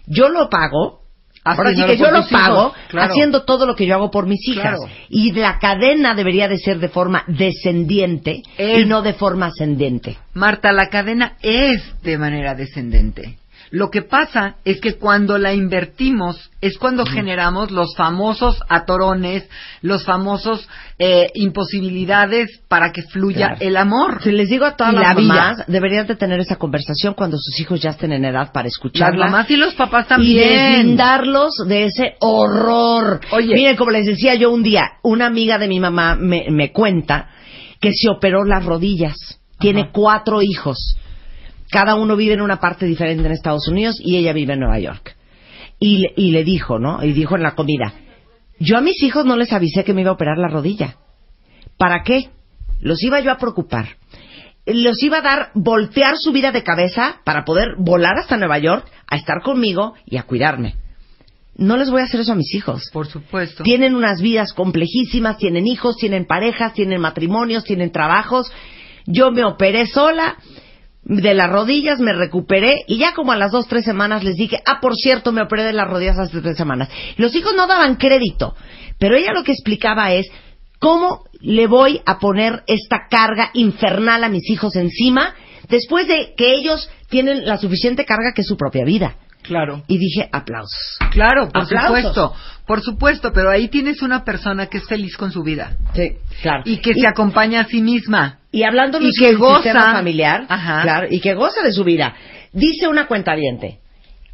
[0.07, 1.01] yo lo pago.
[1.43, 3.11] Ahora sí Haciéndolo que yo lo pago claro.
[3.13, 4.77] haciendo todo lo que yo hago por mis hijas.
[4.79, 4.93] Claro.
[5.09, 10.19] Y la cadena debería de ser de forma descendiente Es- y no de forma ascendente.
[10.35, 13.39] Marta, la cadena es de manera descendente.
[13.73, 19.49] Lo que pasa es que cuando la invertimos es cuando generamos los famosos atorones,
[19.81, 23.57] los famosos eh, imposibilidades para que fluya Claro.
[23.61, 24.21] el amor.
[24.23, 25.29] Si les digo a todas Y las la vida.
[25.35, 28.73] mamás, deberían de tener esa conversación cuando sus hijos ya estén en edad para Las
[28.75, 29.27] escucharla.
[29.27, 30.49] mamás y los papás y también.
[30.49, 33.21] deslindarlos de ese horror.
[33.31, 33.55] Oye.
[33.55, 37.29] Miren, como les decía yo un día, una amiga de mi mamá me, me cuenta
[37.81, 39.15] que se operó las rodillas.
[39.59, 39.91] Tiene Ajá.
[39.93, 40.97] cuatro hijos.
[41.71, 44.79] Cada uno vive en una parte diferente en Estados Unidos y ella vive en Nueva
[44.79, 45.17] York.
[45.79, 47.03] Y, le- y le dijo, ¿no?
[47.05, 47.95] Y dijo en la comida,
[48.59, 50.97] yo a mis hijos no les avisé que me iba a operar la rodilla.
[51.79, 52.29] ¿Para qué?
[52.81, 53.97] Los iba yo a preocupar.
[54.67, 58.87] Los iba a dar voltear su vida de cabeza para poder volar hasta Nueva York,
[59.07, 60.75] a estar conmigo y a cuidarme.
[61.57, 62.91] No les voy a hacer eso a mis hijos.
[62.93, 63.63] Por supuesto.
[63.65, 68.53] Tienen unas vidas complejísimas, tienen hijos, tienen parejas, tienen matrimonios, tienen trabajos.
[69.07, 70.37] Yo me operé sola
[71.11, 74.61] de las rodillas, me recuperé y ya como a las dos, tres semanas les dije,
[74.65, 76.89] ah, por cierto, me operé de las rodillas hace tres semanas.
[77.17, 78.55] Los hijos no daban crédito,
[78.99, 80.27] pero ella lo que explicaba es
[80.79, 85.35] cómo le voy a poner esta carga infernal a mis hijos encima
[85.69, 89.17] después de que ellos tienen la suficiente carga que es su propia vida.
[89.43, 89.83] Claro.
[89.89, 90.99] Y dije, aplausos.
[91.11, 91.87] Claro, por Aplausos.
[91.87, 92.35] supuesto.
[92.67, 95.77] Por supuesto, pero ahí tienes una persona que es feliz con su vida.
[95.95, 96.63] Sí, claro.
[96.65, 98.39] Y que se acompaña a sí misma.
[98.53, 99.63] Y hablando que goza.
[99.63, 100.83] sistema familiar, Ajá.
[100.83, 102.15] claro, y que goza de su vida.
[102.53, 103.79] Dice una cuentaviente,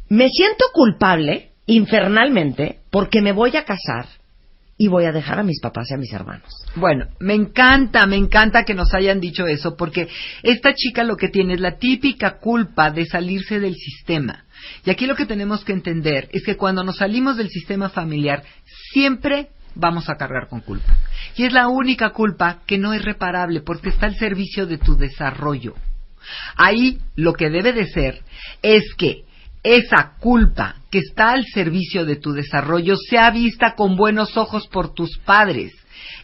[0.09, 4.07] me siento culpable, infernalmente, porque me voy a casar
[4.77, 6.49] y voy a dejar a mis papás y a mis hermanos.
[6.75, 10.07] Bueno, me encanta, me encanta que nos hayan dicho eso, porque
[10.43, 14.45] esta chica lo que tiene es la típica culpa de salirse del sistema.
[14.85, 18.43] Y aquí lo que tenemos que entender es que cuando nos salimos del sistema familiar,
[18.91, 20.97] siempre vamos a cargar con culpa.
[21.35, 24.95] Y es la única culpa que no es reparable, porque está al servicio de tu
[24.95, 25.75] desarrollo.
[26.55, 28.21] Ahí lo que debe de ser
[28.61, 29.23] es que
[29.63, 34.93] esa culpa que está al servicio de tu desarrollo sea vista con buenos ojos por
[34.93, 35.73] tus padres.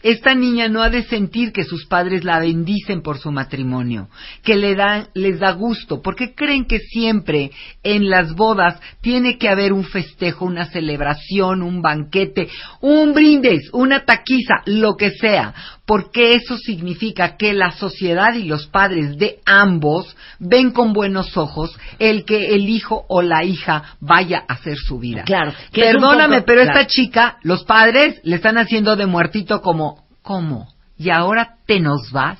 [0.04, 4.10] Esta niña no ha de sentir que sus padres la bendicen por su matrimonio,
[4.42, 4.76] que le
[5.14, 7.50] les da gusto, porque creen que siempre
[7.82, 12.50] en las bodas tiene que haber un festejo, una celebración, un banquete,
[12.82, 15.54] un brindis, una taquiza, lo que sea,
[15.86, 21.76] porque eso significa que la sociedad y los padres de ambos ven con buenos ojos
[21.98, 25.24] el que el hijo o la hija vaya a hacer su vida.
[25.24, 26.80] Claro, es Perdóname, poco- pero claro.
[26.80, 30.68] esta chica, los padres le están haciendo de muertito como, ¿cómo?
[30.98, 32.38] ¿Y ahora te nos vas?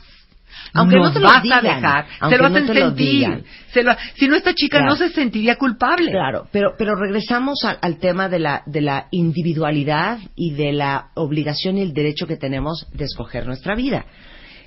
[0.73, 2.87] Aunque nos no te lo vas digan, a dejar, se lo no hacen te lo
[2.89, 3.45] sentir.
[3.73, 4.93] Se lo- si no, esta chica Claro.
[4.93, 6.11] no se sentiría culpable.
[6.11, 11.09] Claro, pero, pero regresamos al, al tema de la, de la individualidad y de la
[11.15, 14.07] obligación y el derecho que tenemos de escoger nuestra vida.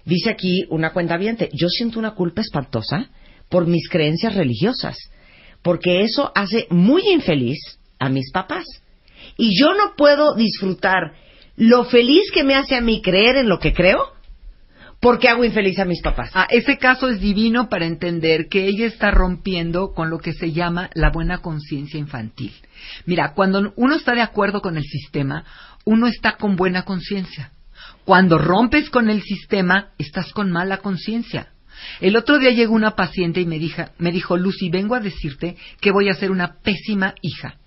[0.06, 1.18] Dice aquí una cuenta
[1.54, 3.10] yo siento una culpa espantosa
[3.50, 4.98] por mis creencias religiosas,
[5.62, 7.60] porque eso hace muy infeliz
[8.00, 8.64] a mis papás.
[9.38, 11.14] Y yo no puedo disfrutar
[11.58, 14.14] lo feliz que me hace a mí creer en lo que creo,
[15.00, 16.32] porque hago infeliz a mis papás.
[16.34, 20.52] Ah, ese caso es divino para entender que ella está rompiendo con lo que se
[20.52, 22.54] llama la buena conciencia infantil.
[23.06, 25.46] Mira, cuando uno está de acuerdo con el sistema,
[25.86, 27.52] uno está con buena conciencia.
[28.06, 31.50] Cuando rompes con el sistema, estás con mala conciencia.
[32.00, 35.58] El otro día llegó una paciente y me dijo, me dijo, Lucy, vengo a decirte
[35.80, 37.58] que voy a ser una pésima hija.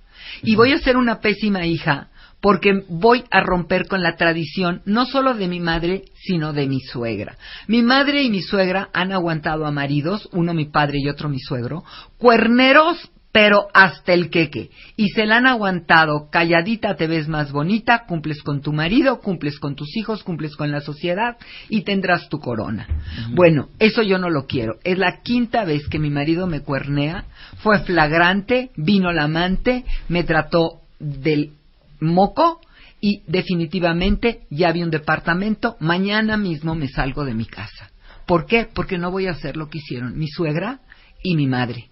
[0.43, 2.09] Y voy a ser una pésima hija
[2.41, 6.81] porque voy a romper con la tradición no solo de mi madre, sino de mi
[6.81, 7.37] suegra.
[7.67, 11.39] Mi madre y mi suegra han aguantado a maridos, uno mi padre y otro mi
[11.39, 11.85] suegro,
[12.19, 14.71] cuerneros pero hasta el queque.
[14.97, 19.59] Y se la han aguantado, calladita te ves más bonita, cumples con tu marido, cumples
[19.59, 21.37] con tus hijos, cumples con la sociedad
[21.69, 22.89] y tendrás tu corona.
[23.31, 24.79] Bueno, eso yo no lo quiero.
[24.83, 27.25] Es la quinta vez que mi marido me cuernea,
[27.59, 31.53] fue flagrante, vino la amante, me trató del
[32.01, 32.61] moco
[33.01, 37.91] y definitivamente ya vi un departamento, mañana mismo me salgo de mi casa.
[38.27, 38.69] ¿Por qué?
[38.73, 40.81] Porque no voy a hacer lo que hicieron mi suegra
[41.23, 41.91] y mi madre.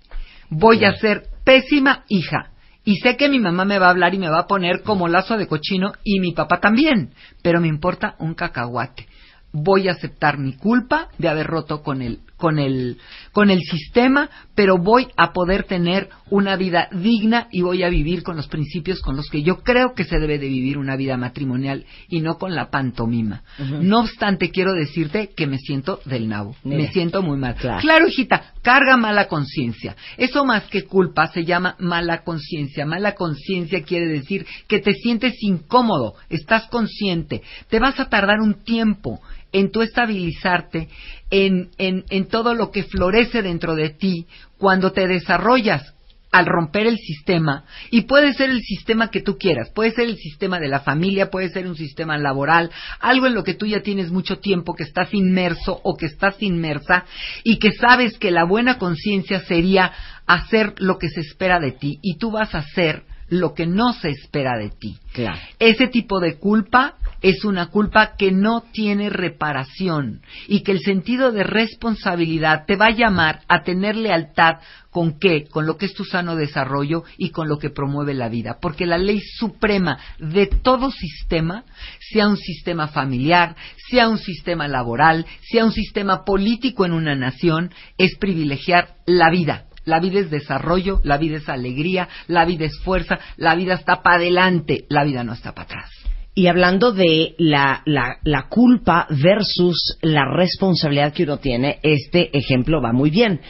[0.50, 2.52] Voy a ser pésima hija.
[2.84, 5.08] Y sé que mi mamá me va a hablar y me va a poner como
[5.08, 9.08] lazo de cochino y mi papá también, pero me importa un cacahuate.
[9.52, 12.96] Voy a aceptar mi culpa de haber roto con el con el
[13.32, 18.22] con el sistema, pero voy a poder tener una vida digna y voy a vivir
[18.22, 21.16] con los principios con los que yo creo que se debe de vivir una vida
[21.16, 23.42] matrimonial y no con la pantomima.
[23.58, 26.82] No obstante, quiero decirte que me siento del nabo, Mira.
[26.82, 27.56] me siento muy mal.
[27.56, 27.80] Claro.
[27.80, 29.96] Claro, hijita, carga mala conciencia.
[30.16, 32.86] Eso más que culpa se llama mala conciencia.
[32.86, 38.62] Mala conciencia quiere decir que te sientes incómodo, estás consciente, te vas a tardar un
[38.62, 39.20] tiempo
[39.52, 40.88] en tu estabilizarte,
[41.30, 45.94] en, en, en todo lo que florece dentro de ti cuando te desarrollas
[46.30, 50.18] al romper el sistema, y puede ser el sistema que tú quieras, puede ser el
[50.18, 53.80] sistema de la familia, puede ser un sistema laboral, algo en lo que tú ya
[53.80, 57.06] tienes mucho tiempo, que estás inmerso o que estás inmersa,
[57.44, 59.90] y que sabes que la buena conciencia sería
[60.26, 63.92] hacer lo que se espera de ti, y tú vas a hacer lo que no
[63.92, 64.98] se espera de ti.
[65.12, 65.38] Claro.
[65.58, 71.32] Ese tipo de culpa es una culpa que no tiene reparación y que el sentido
[71.32, 74.58] de responsabilidad te va a llamar a tener lealtad
[74.90, 78.28] con qué, con lo que es tu sano desarrollo y con lo que promueve la
[78.28, 81.64] vida, porque la ley suprema de todo sistema,
[82.00, 83.54] sea un sistema familiar,
[83.90, 89.67] sea un sistema laboral, sea un sistema político en una nación, es privilegiar la vida.
[89.88, 94.02] La vida es desarrollo, la vida es alegría, la vida es fuerza, la vida está
[94.02, 95.90] para adelante, la vida no está para atrás.
[96.34, 102.82] Y hablando de la, la, la culpa versus la responsabilidad que uno tiene, este ejemplo
[102.82, 103.40] va muy bien.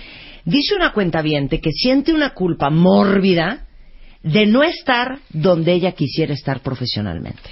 [0.44, 3.66] Dice una cuenta que siente una culpa mórbida
[4.22, 7.50] de no estar donde ella quisiera estar profesionalmente.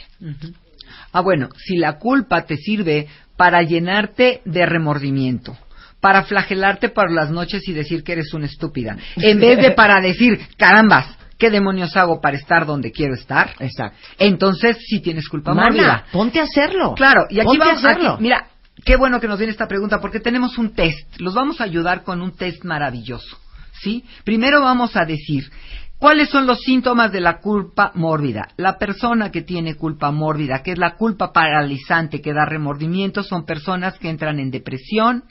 [1.13, 5.59] Ah, bueno, si la culpa te sirve para llenarte de remordimiento,
[6.07, 10.01] para flagelarte por las noches y decir que eres una estúpida, en vez de para
[10.01, 11.05] decir, carambas,
[11.37, 13.51] ¿qué demonios hago para estar donde quiero estar?
[13.59, 13.99] Exacto.
[14.17, 16.05] Entonces, sí tienes culpa Mana, mórbida.
[16.13, 16.95] ponte a hacerlo.
[16.95, 18.19] Claro, y aquí Ponte a vamos a hacerlo.
[18.21, 18.47] mira,
[18.85, 21.19] qué bueno que nos viene esta pregunta porque tenemos un test.
[21.19, 23.37] Los vamos a ayudar con un test maravilloso,
[23.83, 24.05] ¿sí?
[24.23, 25.51] Primero vamos a decir
[25.99, 28.49] ¿Cuáles son los síntomas de la culpa mórbida?
[28.59, 33.47] La persona que tiene culpa mórbida, que es la culpa paralizante que da remordimiento, son
[33.47, 35.25] personas que entran en depresión,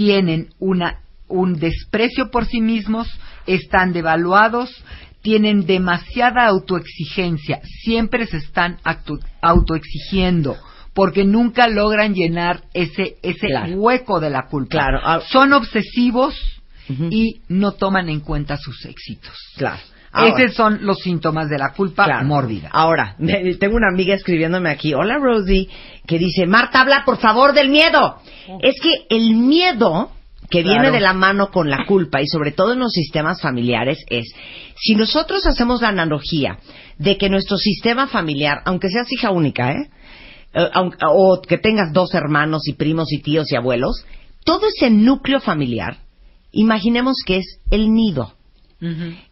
[0.00, 3.06] tienen una, un desprecio por sí mismos,
[3.46, 4.70] están devaluados,
[5.20, 8.78] tienen demasiada autoexigencia, siempre se están
[9.42, 10.56] autoexigiendo
[10.94, 13.74] porque nunca logran llenar ese ese Claro.
[13.76, 14.70] hueco de la culpa.
[14.70, 16.34] Claro, ah- Son obsesivos
[17.10, 19.34] y no toman en cuenta sus éxitos.
[19.58, 19.82] Claro.
[20.12, 22.26] Ahora- Esos son los síntomas de la culpa Claro.
[22.26, 22.68] mórbida.
[22.72, 25.68] Ahora, me- tengo una amiga escribiéndome aquí, hola Rosie,
[26.06, 28.16] que dice, Marta, habla por favor del miedo.
[28.60, 30.10] Es que el miedo
[30.50, 30.80] que Claro.
[30.82, 34.26] viene de la mano con la culpa y sobre todo en los sistemas familiares es,
[34.76, 36.58] si nosotros hacemos la analogía
[36.98, 39.90] de que nuestro sistema familiar, aunque seas hija única, ¿eh?
[40.52, 40.68] Eh,
[41.06, 44.04] o que tengas dos hermanos y primos y tíos y abuelos,
[44.44, 45.98] todo ese núcleo familiar,
[46.50, 48.32] imaginemos que es el nido.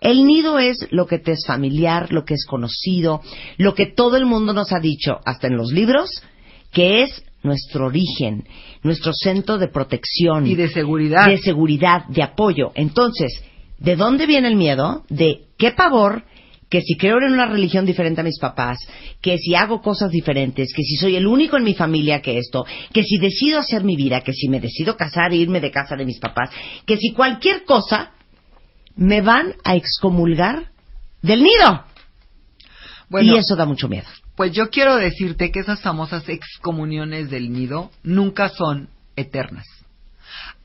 [0.01, 3.23] El nido es lo que te es familiar, lo que es conocido,
[3.57, 6.23] lo que todo el mundo nos ha dicho, hasta en los libros,
[6.73, 8.45] que es nuestro origen,
[8.83, 10.47] nuestro centro de protección.
[10.47, 11.27] Y de seguridad.
[11.27, 12.73] De seguridad, de apoyo.
[12.75, 13.43] Entonces,
[13.79, 15.05] ¿de dónde viene el miedo?
[15.09, 16.25] De qué pavor
[16.69, 18.79] que si creo en una religión diferente a mis papás,
[19.23, 22.67] que si hago cosas diferentes, que si soy el único en mi familia que esto,
[22.93, 25.97] que si decido hacer mi vida, que si me decido casar e irme de casa
[25.97, 26.51] de mis papás,
[26.85, 28.13] que si cualquier cosa,
[28.99, 30.73] me van a excomulgar
[31.23, 31.85] del nido.
[33.09, 34.07] Bueno, y eso da mucho miedo.
[34.37, 39.65] Pues yo quiero decirte que esas famosas excomuniones del nido nunca son eternas.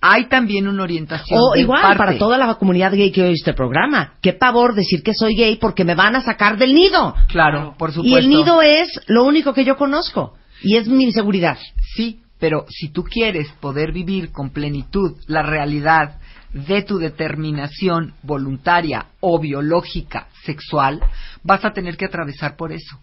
[0.02, 1.40] Hay también una orientación.
[1.40, 1.98] O igual, parte.
[1.98, 4.16] para toda la comunidad gay que oye este programa.
[4.22, 7.16] Qué pavor decir que soy gay porque me van a sacar del nido.
[7.30, 8.18] Claro, por supuesto.
[8.18, 10.34] Y el nido es lo único que yo conozco.
[10.62, 11.58] Y es mi seguridad.
[11.96, 16.20] Sí, pero si tú quieres poder vivir con plenitud la realidad
[16.54, 21.00] de tu determinación voluntaria o biológica sexual,
[21.44, 23.00] vas a tener que atravesar por eso.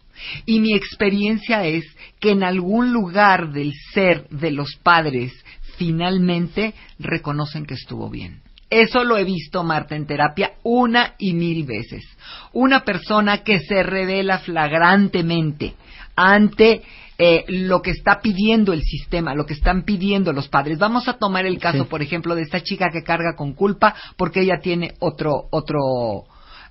[0.46, 1.84] Y mi experiencia es
[2.20, 5.32] que en algún lugar del ser de los padres
[5.76, 8.42] finalmente reconocen que estuvo bien.
[8.68, 12.04] Eso lo he visto, Marta, en terapia una y mil veces.
[12.52, 15.74] Una persona que se revela flagrantemente
[16.14, 16.82] ante
[17.22, 20.78] eh, lo que está pidiendo el sistema, lo que están pidiendo los padres.
[20.78, 21.90] Vamos a tomar el caso, Sí.
[21.90, 26.24] por ejemplo, de esta chica que carga con culpa porque ella tiene otro, otro,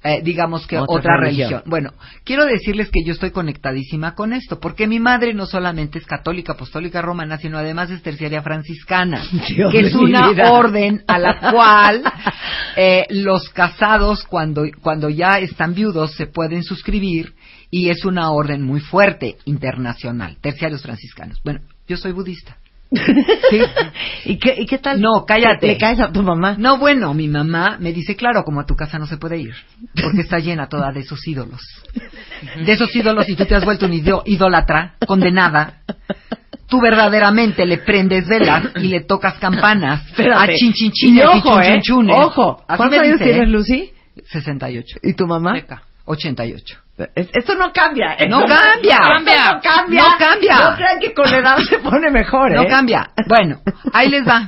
[0.03, 1.49] eh, digamos que Otra otra, religión.
[1.49, 1.69] religión.
[1.69, 1.91] Bueno,
[2.23, 6.53] quiero decirles que yo estoy conectadísima con esto, porque mi madre no solamente es católica,
[6.53, 10.51] apostólica romana, sino además es terciaria franciscana, Dios que es una vida.
[10.51, 12.01] orden a la cual
[12.75, 17.33] eh, los casados cuando, cuando ya están viudos se pueden suscribir
[17.71, 21.39] y es una orden muy fuerte internacional, terciarios franciscanos.
[21.43, 22.57] Bueno, yo soy budista.
[22.91, 23.59] Sí.
[24.25, 24.99] ¿Y qué, y qué tal?
[24.99, 25.67] No, cállate.
[25.67, 26.55] Le caes a tu mamá.
[26.57, 29.53] No, bueno, mi mamá me dice, claro, como a tu casa no se puede ir,
[30.01, 31.61] porque está llena toda de esos ídolos.
[32.65, 35.81] De esos ídolos y tú te has vuelto un idólatra, condenada.
[36.67, 40.53] Tú verdaderamente le prendes velas y le tocas campanas Espérate.
[40.53, 41.81] a chinchinchines Y y, ojo, ¿eh?
[42.11, 42.63] Ojo.
[42.67, 43.47] Así ¿Cuántos años tienes, ¿eh?
[43.47, 43.91] Lucy?
[44.31, 44.99] 68.
[45.01, 45.53] ¿Y tu mamá?
[45.53, 45.81] Meca.
[46.09, 46.77] 88.
[47.15, 48.15] Es- Esto no cambia.
[48.17, 48.27] ¿eh?
[48.27, 48.95] No cambia.
[48.97, 49.37] Esto Cambia.
[49.53, 50.01] No cambia.
[50.03, 50.69] No cambia.
[50.69, 52.67] No crean que con la edad se pone mejor, No ¿eh?
[52.67, 53.11] cambia.
[53.27, 53.61] Bueno,
[53.93, 54.45] ahí les va.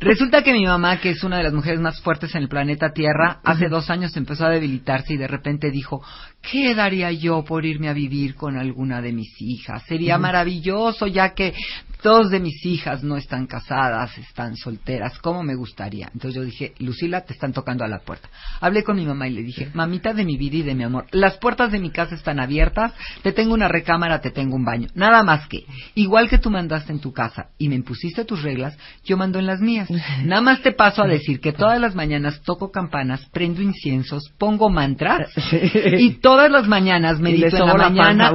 [0.00, 2.90] Resulta que mi mamá, que es una de las mujeres más fuertes en el planeta
[2.92, 6.02] Tierra, hace dos años empezó a debilitarse y de repente dijo,
[6.42, 9.84] ¿qué daría yo por irme a vivir con alguna de mis hijas?
[9.86, 11.54] Sería maravilloso ya que
[12.04, 15.18] dos de mis hijas no están casadas, están solteras.
[15.18, 16.10] ¿Cómo me gustaría?
[16.12, 18.28] Entonces yo dije, Lucila, te están tocando a la puerta.
[18.60, 21.06] Hablé con mi mamá y le dije, mamita de mi vida y de mi amor,
[21.12, 22.92] las puertas de mi casa están abiertas,
[23.22, 24.88] te tengo una recámara, te tengo un baño.
[24.94, 28.76] Nada más que, igual que tú mandaste en tu casa y me impusiste tus reglas,
[29.02, 29.88] yo mando en las mías.
[30.24, 34.68] Nada más te paso a decir que todas las mañanas toco campanas, prendo inciensos, pongo
[34.68, 35.30] mantras
[35.98, 38.30] y todas las mañanas medito en la mañana.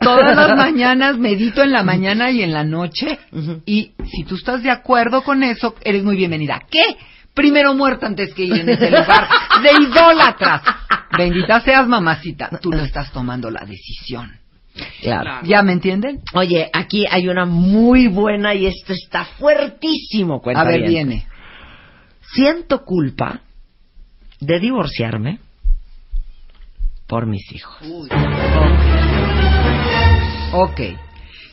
[0.00, 3.18] Todas las mañanas medito en la mañana y en la noche.
[3.66, 6.62] Y si tú estás de acuerdo con eso, eres muy bienvenida.
[6.70, 6.96] ¿Qué?
[7.34, 9.28] Primero muerta antes que ir en ese lugar
[9.62, 10.62] de idólatras.
[11.16, 12.50] Bendita seas, mamacita.
[12.60, 14.40] Tú no estás tomando la decisión.
[15.02, 15.40] Claro.
[15.44, 16.20] ¿Ya me entienden?
[16.34, 20.40] Oye, aquí hay una muy buena y esto está fuertísimo.
[20.54, 21.08] A ver, bien.
[21.08, 21.26] viene.
[22.32, 23.40] Siento culpa
[24.40, 25.40] de divorciarme
[27.06, 28.08] por mis hijos.
[30.52, 30.80] Ok.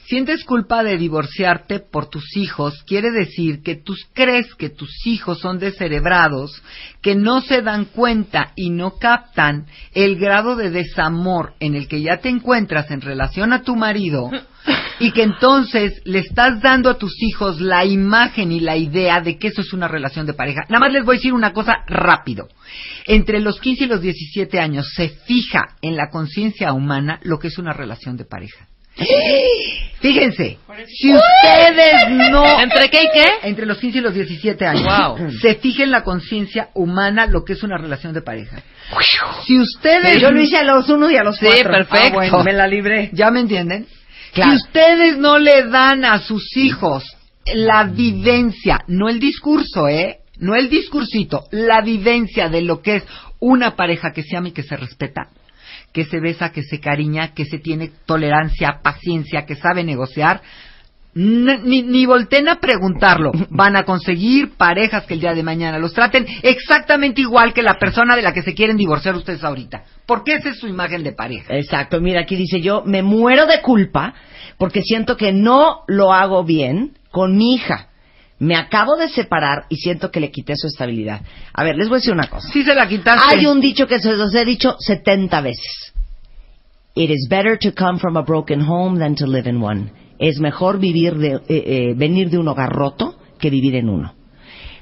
[0.08, 5.40] Sientes culpa de divorciarte por tus hijos, quiere decir que tú crees que tus hijos
[5.40, 6.64] son descerebrados,
[7.02, 12.02] que no se dan cuenta y no captan el grado de desamor en el que
[12.02, 14.32] ya te encuentras en relación a tu marido
[15.00, 19.38] y que entonces le estás dando a tus hijos la imagen y la idea de
[19.38, 20.62] que eso es una relación de pareja.
[20.70, 22.48] Nada más les voy a decir una cosa rápido.
[23.06, 27.50] Entre los 15 y los 17 años se fija en la conciencia humana lo que
[27.50, 28.68] es una relación de pareja.
[30.00, 32.60] Fíjense, si ustedes no...
[32.62, 33.48] ¿Entre qué y qué?
[33.48, 34.84] Entre los 15 y los 17 años.
[34.86, 35.32] Wow.
[35.42, 38.62] Se fija en la conciencia humana lo que es una relación de pareja.
[39.46, 40.22] Si ustedes...
[40.22, 41.72] Yo lo hice a los uno y a los Sí, cuatro.
[41.72, 42.06] perfecto.
[42.06, 43.10] Ah, bueno, me la libré.
[43.14, 43.88] ¿Ya me entienden?
[44.34, 44.52] Claro.
[44.52, 47.04] Si ustedes no le dan a sus hijos
[47.54, 50.20] la vivencia, no el discurso, ¿eh?
[50.40, 53.04] No el discursito, la vivencia de lo que es
[53.40, 55.30] una pareja que se ama y que se respeta,
[55.98, 60.44] que se besa, que se cariña, que se tiene tolerancia, paciencia, que sabe negociar,
[61.16, 63.32] ni, ni volteen a preguntarlo.
[63.50, 67.80] Van a conseguir parejas que el día de mañana los traten exactamente igual que la
[67.80, 69.86] persona de la que se quieren divorciar ustedes ahorita.
[70.06, 71.58] Porque esa es su imagen de pareja.
[71.58, 74.14] Exacto, mira, aquí dice yo, me muero de culpa
[74.60, 77.87] porque siento que no lo hago bien con mi hija.
[78.40, 81.22] Me acabo de separar y siento que le quité su estabilidad.
[81.54, 82.48] A ver, les voy a decir una cosa.
[82.50, 83.26] Sí se la quitaste.
[83.28, 85.94] Hay un dicho que se los he dicho 70 veces.
[86.94, 89.92] It is better to come from a broken home than to live in one.
[90.20, 94.14] Es mejor vivir de, eh, eh, venir de un hogar roto que vivir en uno.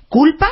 [0.07, 0.49] ¿Culpa?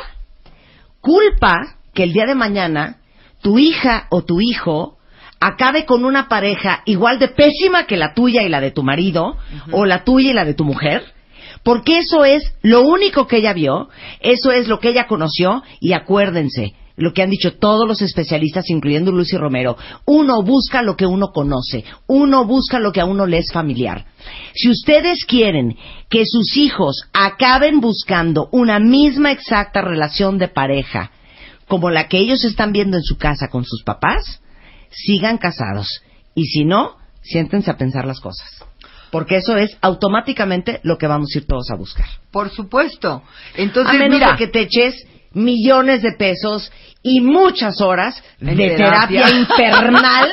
[1.00, 2.98] Culpa que el día de mañana
[3.40, 4.98] tu hija o tu hijo
[5.40, 9.36] acabe con una pareja igual de pésima que la tuya y la de tu marido,
[9.72, 11.13] o la tuya y la de tu mujer,
[11.64, 13.88] porque eso es lo único que ella vio,
[14.20, 18.70] eso es lo que ella conoció, y acuérdense, lo que han dicho todos los especialistas,
[18.70, 23.26] incluyendo Lucy Romero, uno busca lo que uno conoce, uno busca lo que a uno
[23.26, 24.06] le es familiar.
[24.54, 25.76] Si ustedes quieren
[26.08, 31.10] que sus hijos acaben buscando una misma exacta relación de pareja,
[31.66, 34.40] como la que ellos están viendo en su casa con sus papás,
[34.90, 36.02] sigan casados.
[36.34, 38.64] Y si no, siéntense a pensar las cosas.
[39.14, 42.06] Porque eso es automáticamente lo que vamos a ir todos a buscar.
[42.32, 43.22] Por supuesto.
[43.54, 48.56] Entonces, a menos mira, de que te eches millones de pesos y muchas horas de
[48.56, 49.26] terapia.
[49.26, 50.30] terapia infernal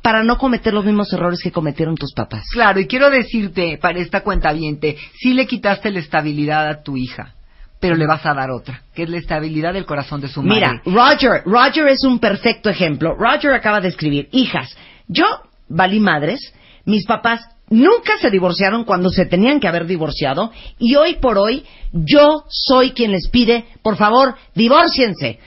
[0.00, 2.44] para no cometer los mismos errores que cometieron tus papás.
[2.50, 6.96] claro, y quiero decirte, para esta cuenta viente, sí le quitaste la estabilidad a tu
[6.96, 7.34] hija,
[7.78, 10.80] pero le vas a dar otra, que es la estabilidad del corazón de su madre.
[10.82, 13.14] Mira, Roger, Roger es un perfecto ejemplo.
[13.18, 14.74] Roger acaba de escribir, hijas,
[15.08, 15.26] yo
[15.68, 16.40] valí madres,
[16.86, 21.64] mis papás nunca se divorciaron cuando se tenían que haber divorciado y hoy por hoy
[21.92, 25.38] yo soy quien les pide, por favor, divórciense.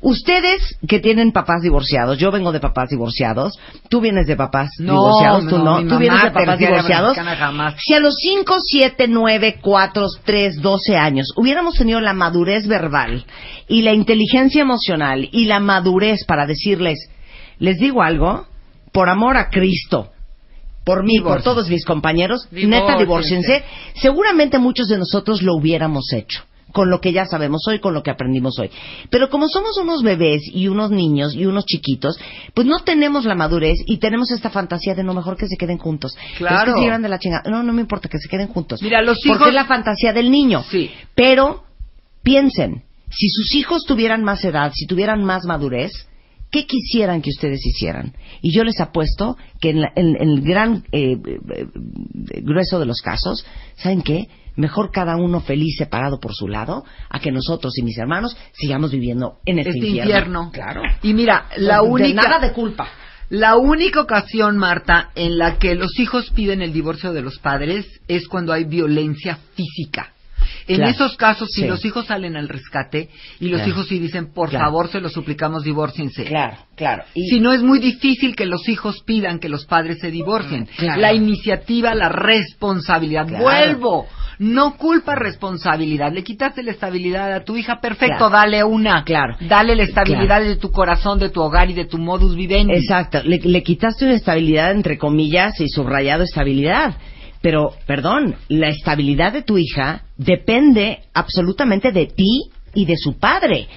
[0.00, 3.58] Ustedes que tienen papás divorciados, yo vengo de papás divorciados,
[3.88, 7.16] tú vienes de papás No, divorciados, tú no, tú vienes de papás divorciados.
[7.16, 7.74] jamás.
[7.78, 13.24] Si a los 5, 7, 9, 4, 3, 12 años hubiéramos tenido la madurez verbal
[13.66, 16.98] y la inteligencia emocional y la madurez para decirles,
[17.58, 18.46] les digo algo,
[18.92, 20.10] por amor a Cristo,
[20.84, 23.64] por mí, por todos mis compañeros, neta, Divórciense.
[23.94, 28.02] seguramente muchos de nosotros lo hubiéramos hecho con lo que ya sabemos hoy, con lo
[28.02, 28.68] que aprendimos hoy.
[29.08, 32.18] Pero como somos unos bebés y unos niños y unos chiquitos,
[32.52, 35.78] pues no tenemos la madurez y tenemos esta fantasía de no mejor que se queden
[35.78, 36.16] juntos.
[36.36, 36.56] Claro.
[36.56, 37.48] Es que se llevan de la chingada.
[37.48, 38.82] No, no me importa que se queden juntos.
[38.82, 40.64] Mira, los Porque hijos- es la fantasía del niño.
[40.68, 40.90] Sí.
[41.14, 41.62] Pero
[42.24, 45.92] piensen, si sus hijos tuvieran más edad, si tuvieran más madurez,
[46.54, 48.14] ¿qué quisieran que ustedes hicieran?
[48.40, 51.66] Y yo les apuesto que en, la- en- en el gran eh, eh, eh,
[52.42, 53.44] grueso de los casos,
[53.74, 54.28] ¿saben qué?
[54.54, 58.92] Mejor cada uno feliz separado por su lado, a que nosotros y mis hermanos sigamos
[58.92, 60.50] viviendo en este, Este infierno.
[60.52, 60.82] Claro.
[61.02, 62.86] Y mira, la única nada de culpa.
[63.30, 67.84] La única ocasión, Marta, en la que los hijos piden el divorcio de los padres
[68.06, 70.12] es cuando hay violencia física.
[70.66, 70.90] En Claro.
[70.92, 71.66] esos casos, si Sí.
[71.68, 73.08] los hijos salen al rescate
[73.38, 73.70] y los Claro.
[73.70, 74.64] hijos sí dicen, por Claro.
[74.66, 76.24] favor, se lo suplicamos, divórciense.
[76.24, 77.04] Claro, claro.
[77.14, 80.66] Y Si no es muy difícil que los hijos pidan que los padres se divorcien.
[80.76, 81.00] Claro.
[81.00, 83.26] La iniciativa, la responsabilidad.
[83.38, 84.06] Vuelvo.
[84.38, 86.12] No culpa responsabilidad.
[86.12, 87.80] Le quitaste la estabilidad a tu hija.
[87.80, 89.04] Perfecto, dale una.
[89.04, 89.36] Claro.
[89.40, 92.74] Dale la estabilidad de tu corazón, de tu hogar y de tu modus vivendi.
[92.74, 96.96] Exacto, le, le quitaste una estabilidad entre comillas y subrayado estabilidad.
[97.44, 103.68] Pero, perdón, la estabilidad de tu hija depende absolutamente de ti y de su padre.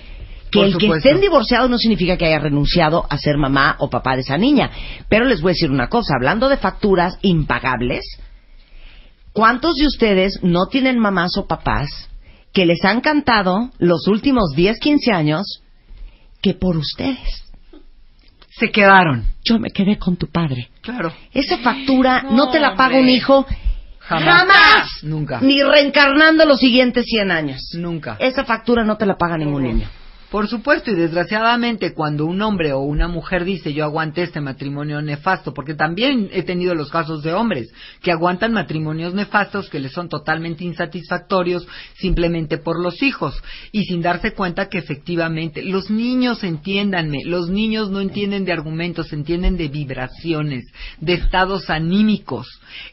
[0.50, 4.16] Que el que estén divorciados no significa que haya renunciado a ser mamá o papá
[4.16, 4.72] de esa niña.
[5.10, 8.06] Pero les voy a decir una cosa, hablando de facturas impagables,
[9.34, 11.90] ¿cuántos de ustedes no tienen mamás o papás
[12.54, 15.62] que les han cantado los últimos 10, 15 años
[16.42, 17.47] que por ustedes?
[18.60, 19.24] Se quedaron.
[19.44, 20.70] Yo me quedé con tu padre.
[20.82, 21.14] Claro.
[21.32, 23.46] Esa factura no, No, te la paga un hijo
[24.08, 25.04] Jamás.
[25.04, 25.40] Nunca.
[25.42, 27.62] Ni reencarnando los siguientes 100 años.
[27.74, 28.16] Nunca.
[28.20, 29.88] Esa factura no te la paga ningún niño.
[30.30, 35.02] Por supuesto, y desgraciadamente cuando un hombre o una mujer dice yo aguanté este matrimonio
[35.02, 37.72] nefasto, porque también he tenido los casos de hombres
[38.02, 41.66] que aguantan matrimonios nefastos que les son totalmente insatisfactorios
[41.96, 47.90] simplemente por los hijos y sin darse cuenta que efectivamente los niños, entiéndanme, los niños
[47.90, 50.66] no entienden de argumentos, entienden de vibraciones,
[51.00, 52.48] de estados anímicos.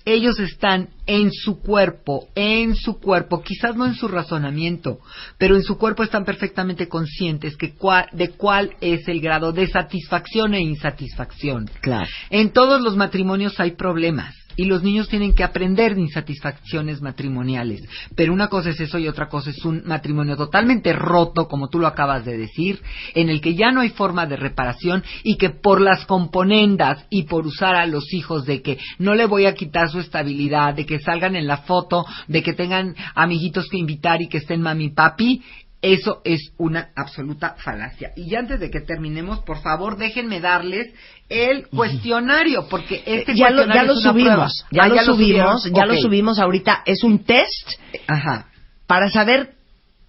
[0.05, 5.01] Ellos están en su cuerpo, en su cuerpo, quizás no en su razonamiento,
[5.37, 7.24] pero en su cuerpo están perfectamente conscientes
[7.59, 11.69] que cua- de cuál es el grado de satisfacción e insatisfacción.
[11.81, 12.07] Claro.
[12.31, 17.81] En todos los matrimonios hay problemas y los niños tienen que aprender de insatisfacciones matrimoniales.
[18.15, 21.81] Pero una cosa es eso y otra cosa es un matrimonio totalmente roto, como tú
[21.81, 22.81] lo acabas de decir,
[23.17, 27.25] en el que ya no hay forma de reparación y que por las componendas y
[27.25, 30.87] por usar a los hijos de que no le voy a quitar su estabilidad, de
[30.87, 34.85] que salgan en la foto, de que tengan amiguitos que invitar y que estén mami
[34.85, 35.43] y papi,
[35.93, 38.13] eso es una absoluta falacia.
[38.17, 40.93] Y antes de que terminemos, por favor, déjenme darles
[41.29, 44.67] el cuestionario, porque este ya lo, cuestionario ya lo es una subimos.
[44.71, 45.63] Ya, Ah, lo subimos.
[45.63, 45.75] subieron?
[45.75, 46.83] Ya lo subimos ahorita.
[46.87, 47.69] Es un test
[48.07, 48.47] Ajá.
[48.87, 49.53] para saber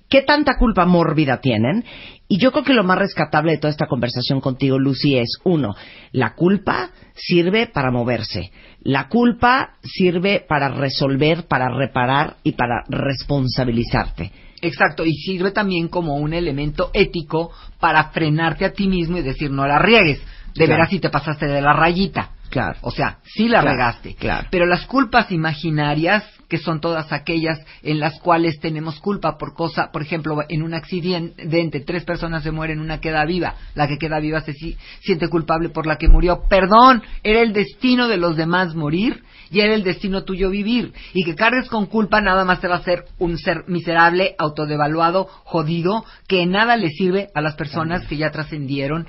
[0.10, 1.84] qué tanta culpa mórbida tienen.
[2.28, 5.76] Y yo creo que lo más rescatable de toda esta conversación contigo, Lucy, es uno,
[6.12, 8.52] la culpa sirve para moverse.
[8.82, 14.32] La culpa sirve para resolver, para reparar y para responsabilizarte.
[14.66, 19.52] Exacto, y sirve también como un elemento ético para frenarte a ti mismo y decir
[19.52, 20.20] no la riegues.
[20.56, 20.72] De Claro.
[20.74, 22.32] veras si te pasaste de la rayita.
[22.50, 22.78] Claro.
[22.82, 24.16] O sea, sí la Claro, regaste.
[24.16, 24.48] claro.
[24.50, 29.90] Pero las culpas imaginarias, que son todas aquellas en las cuales tenemos culpa por cosa,
[29.92, 33.56] por ejemplo, en un accidente, tres personas se mueren, una queda viva.
[33.74, 36.44] La que queda viva se si- siente culpable por la que murió.
[36.48, 39.24] Perdón, era el destino de los demás morir
[39.56, 40.92] y era el destino tuyo vivir.
[41.14, 45.30] Y que cargues con culpa nada más te va a hacer un ser miserable, autodevaluado,
[45.46, 49.08] jodido, que nada le sirve a las personas que ya trascendieron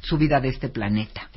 [0.00, 1.28] su vida de este planeta.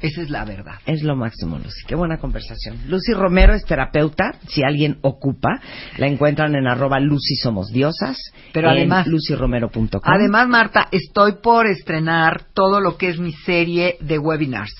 [0.00, 0.74] Esa es la verdad.
[0.86, 1.84] Es lo máximo, Lucy.
[1.88, 2.78] Qué buena conversación.
[2.86, 4.34] Lucy Romero es terapeuta.
[4.46, 5.60] Si alguien ocupa,
[5.96, 8.16] la encuentran en arroba Lucy Somos Diosas.
[8.52, 10.00] Pero en además- lucyromero.com.
[10.04, 14.74] Además, Marta, estoy por estrenar todo lo que es mi serie de webinars.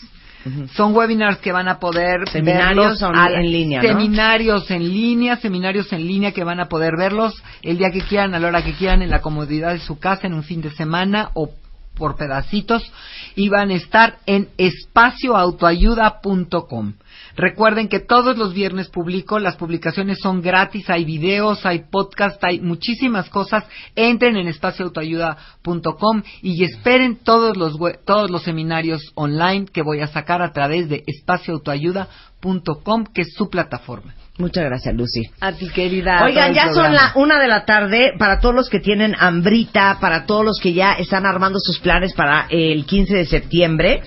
[0.74, 3.88] Son webinars que van a poder Seminarios verlos on- al- en línea, ¿no?
[3.88, 8.34] Seminarios en línea, seminarios en línea que van a poder verlos el día que quieran,
[8.34, 10.70] a la hora que quieran, en la comodidad de su casa, en un fin de
[10.70, 11.50] semana o
[11.96, 12.82] por pedacitos
[13.34, 16.92] y van a estar en espacioautoayuda.com.
[17.34, 22.60] Recuerden que todos los viernes publico, las publicaciones son gratis, hay videos, hay podcast, hay
[22.60, 23.64] muchísimas cosas.
[23.94, 30.40] Entren en espacioautoayuda.com y esperen todos los todos los seminarios online que voy a sacar
[30.42, 34.14] a través de espacioautoayuda.com, que es su plataforma.
[34.38, 35.22] Muchas gracias, Lucy.
[35.40, 36.22] A ti, querida.
[36.24, 40.26] Oigan, ya son la una de la tarde para todos los que tienen hambrita, para
[40.26, 44.02] todos los que ya están armando sus planes para el 15 de septiembre.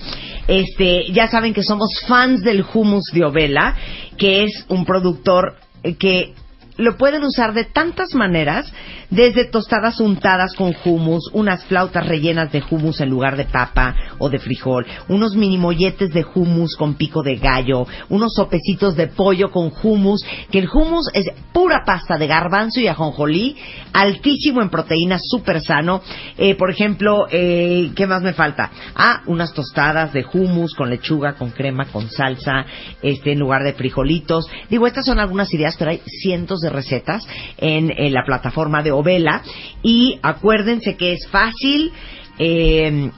[0.46, 3.74] Este, ya saben que somos fans del hummus de Ovela,
[4.16, 6.34] que es un productor eh, que
[6.76, 8.72] lo pueden usar de tantas maneras,
[9.10, 14.28] desde tostadas untadas con hummus, unas flautas rellenas de hummus en lugar de papa o
[14.28, 19.50] de frijol, unos mini molletes de hummus con pico de gallo, unos sopecitos de pollo
[19.50, 23.56] con hummus, que el hummus es pura pasta de garbanzo y ajonjolí,
[23.92, 26.02] altísimo en proteínas, súper sano.
[26.38, 28.70] Eh, por ejemplo, eh, ¿qué más me falta?
[28.94, 32.64] Ah, unas tostadas de hummus con lechuga, con crema, con salsa,
[33.02, 34.48] este, en lugar de frijolitos.
[34.68, 37.26] Digo, estas son algunas ideas, pero hay cientos de recetas
[37.58, 39.42] en, la plataforma de Ovela.
[39.82, 41.92] Y acuérdense que es fácil.
[42.38, 43.10] Eh,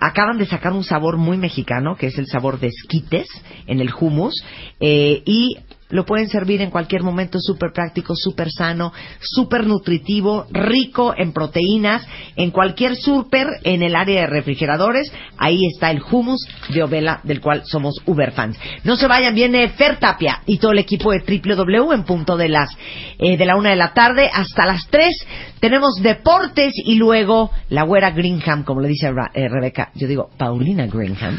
[0.00, 3.28] acaban de sacar un sabor muy mexicano, que es el sabor de esquites
[3.66, 4.34] en el hummus,
[4.80, 5.56] eh, y
[5.90, 12.06] lo pueden servir en cualquier momento, súper práctico, súper sano, súper nutritivo, rico en proteínas,
[12.36, 17.40] en cualquier súper en el área de refrigeradores, ahí está el hummus de Ovela, del
[17.40, 18.58] cual somos uber fans.
[18.84, 22.48] No se vayan, viene Fer Tapia y todo el equipo de W en punto de
[22.48, 22.70] las
[23.18, 25.14] eh, de la una de la tarde hasta las tres.
[25.60, 30.30] Tenemos deportes y luego la güera Greenham, como le dice Ra- eh, Rebeca, yo digo
[30.38, 31.38] Paulina Greenham.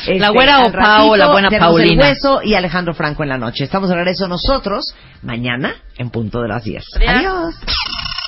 [0.00, 2.08] Este, La güera o al Pau, la buena Paulina.
[2.08, 3.64] El hueso y Alejandro Franco en la noche.
[3.64, 6.84] Estamos de regreso nosotros mañana en punto de las 10.
[6.96, 7.08] Adiós.
[7.08, 7.54] Adiós.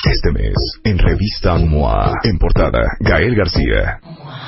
[0.02, 4.00] Este mes, en Revista MOA, en portada, Gael García.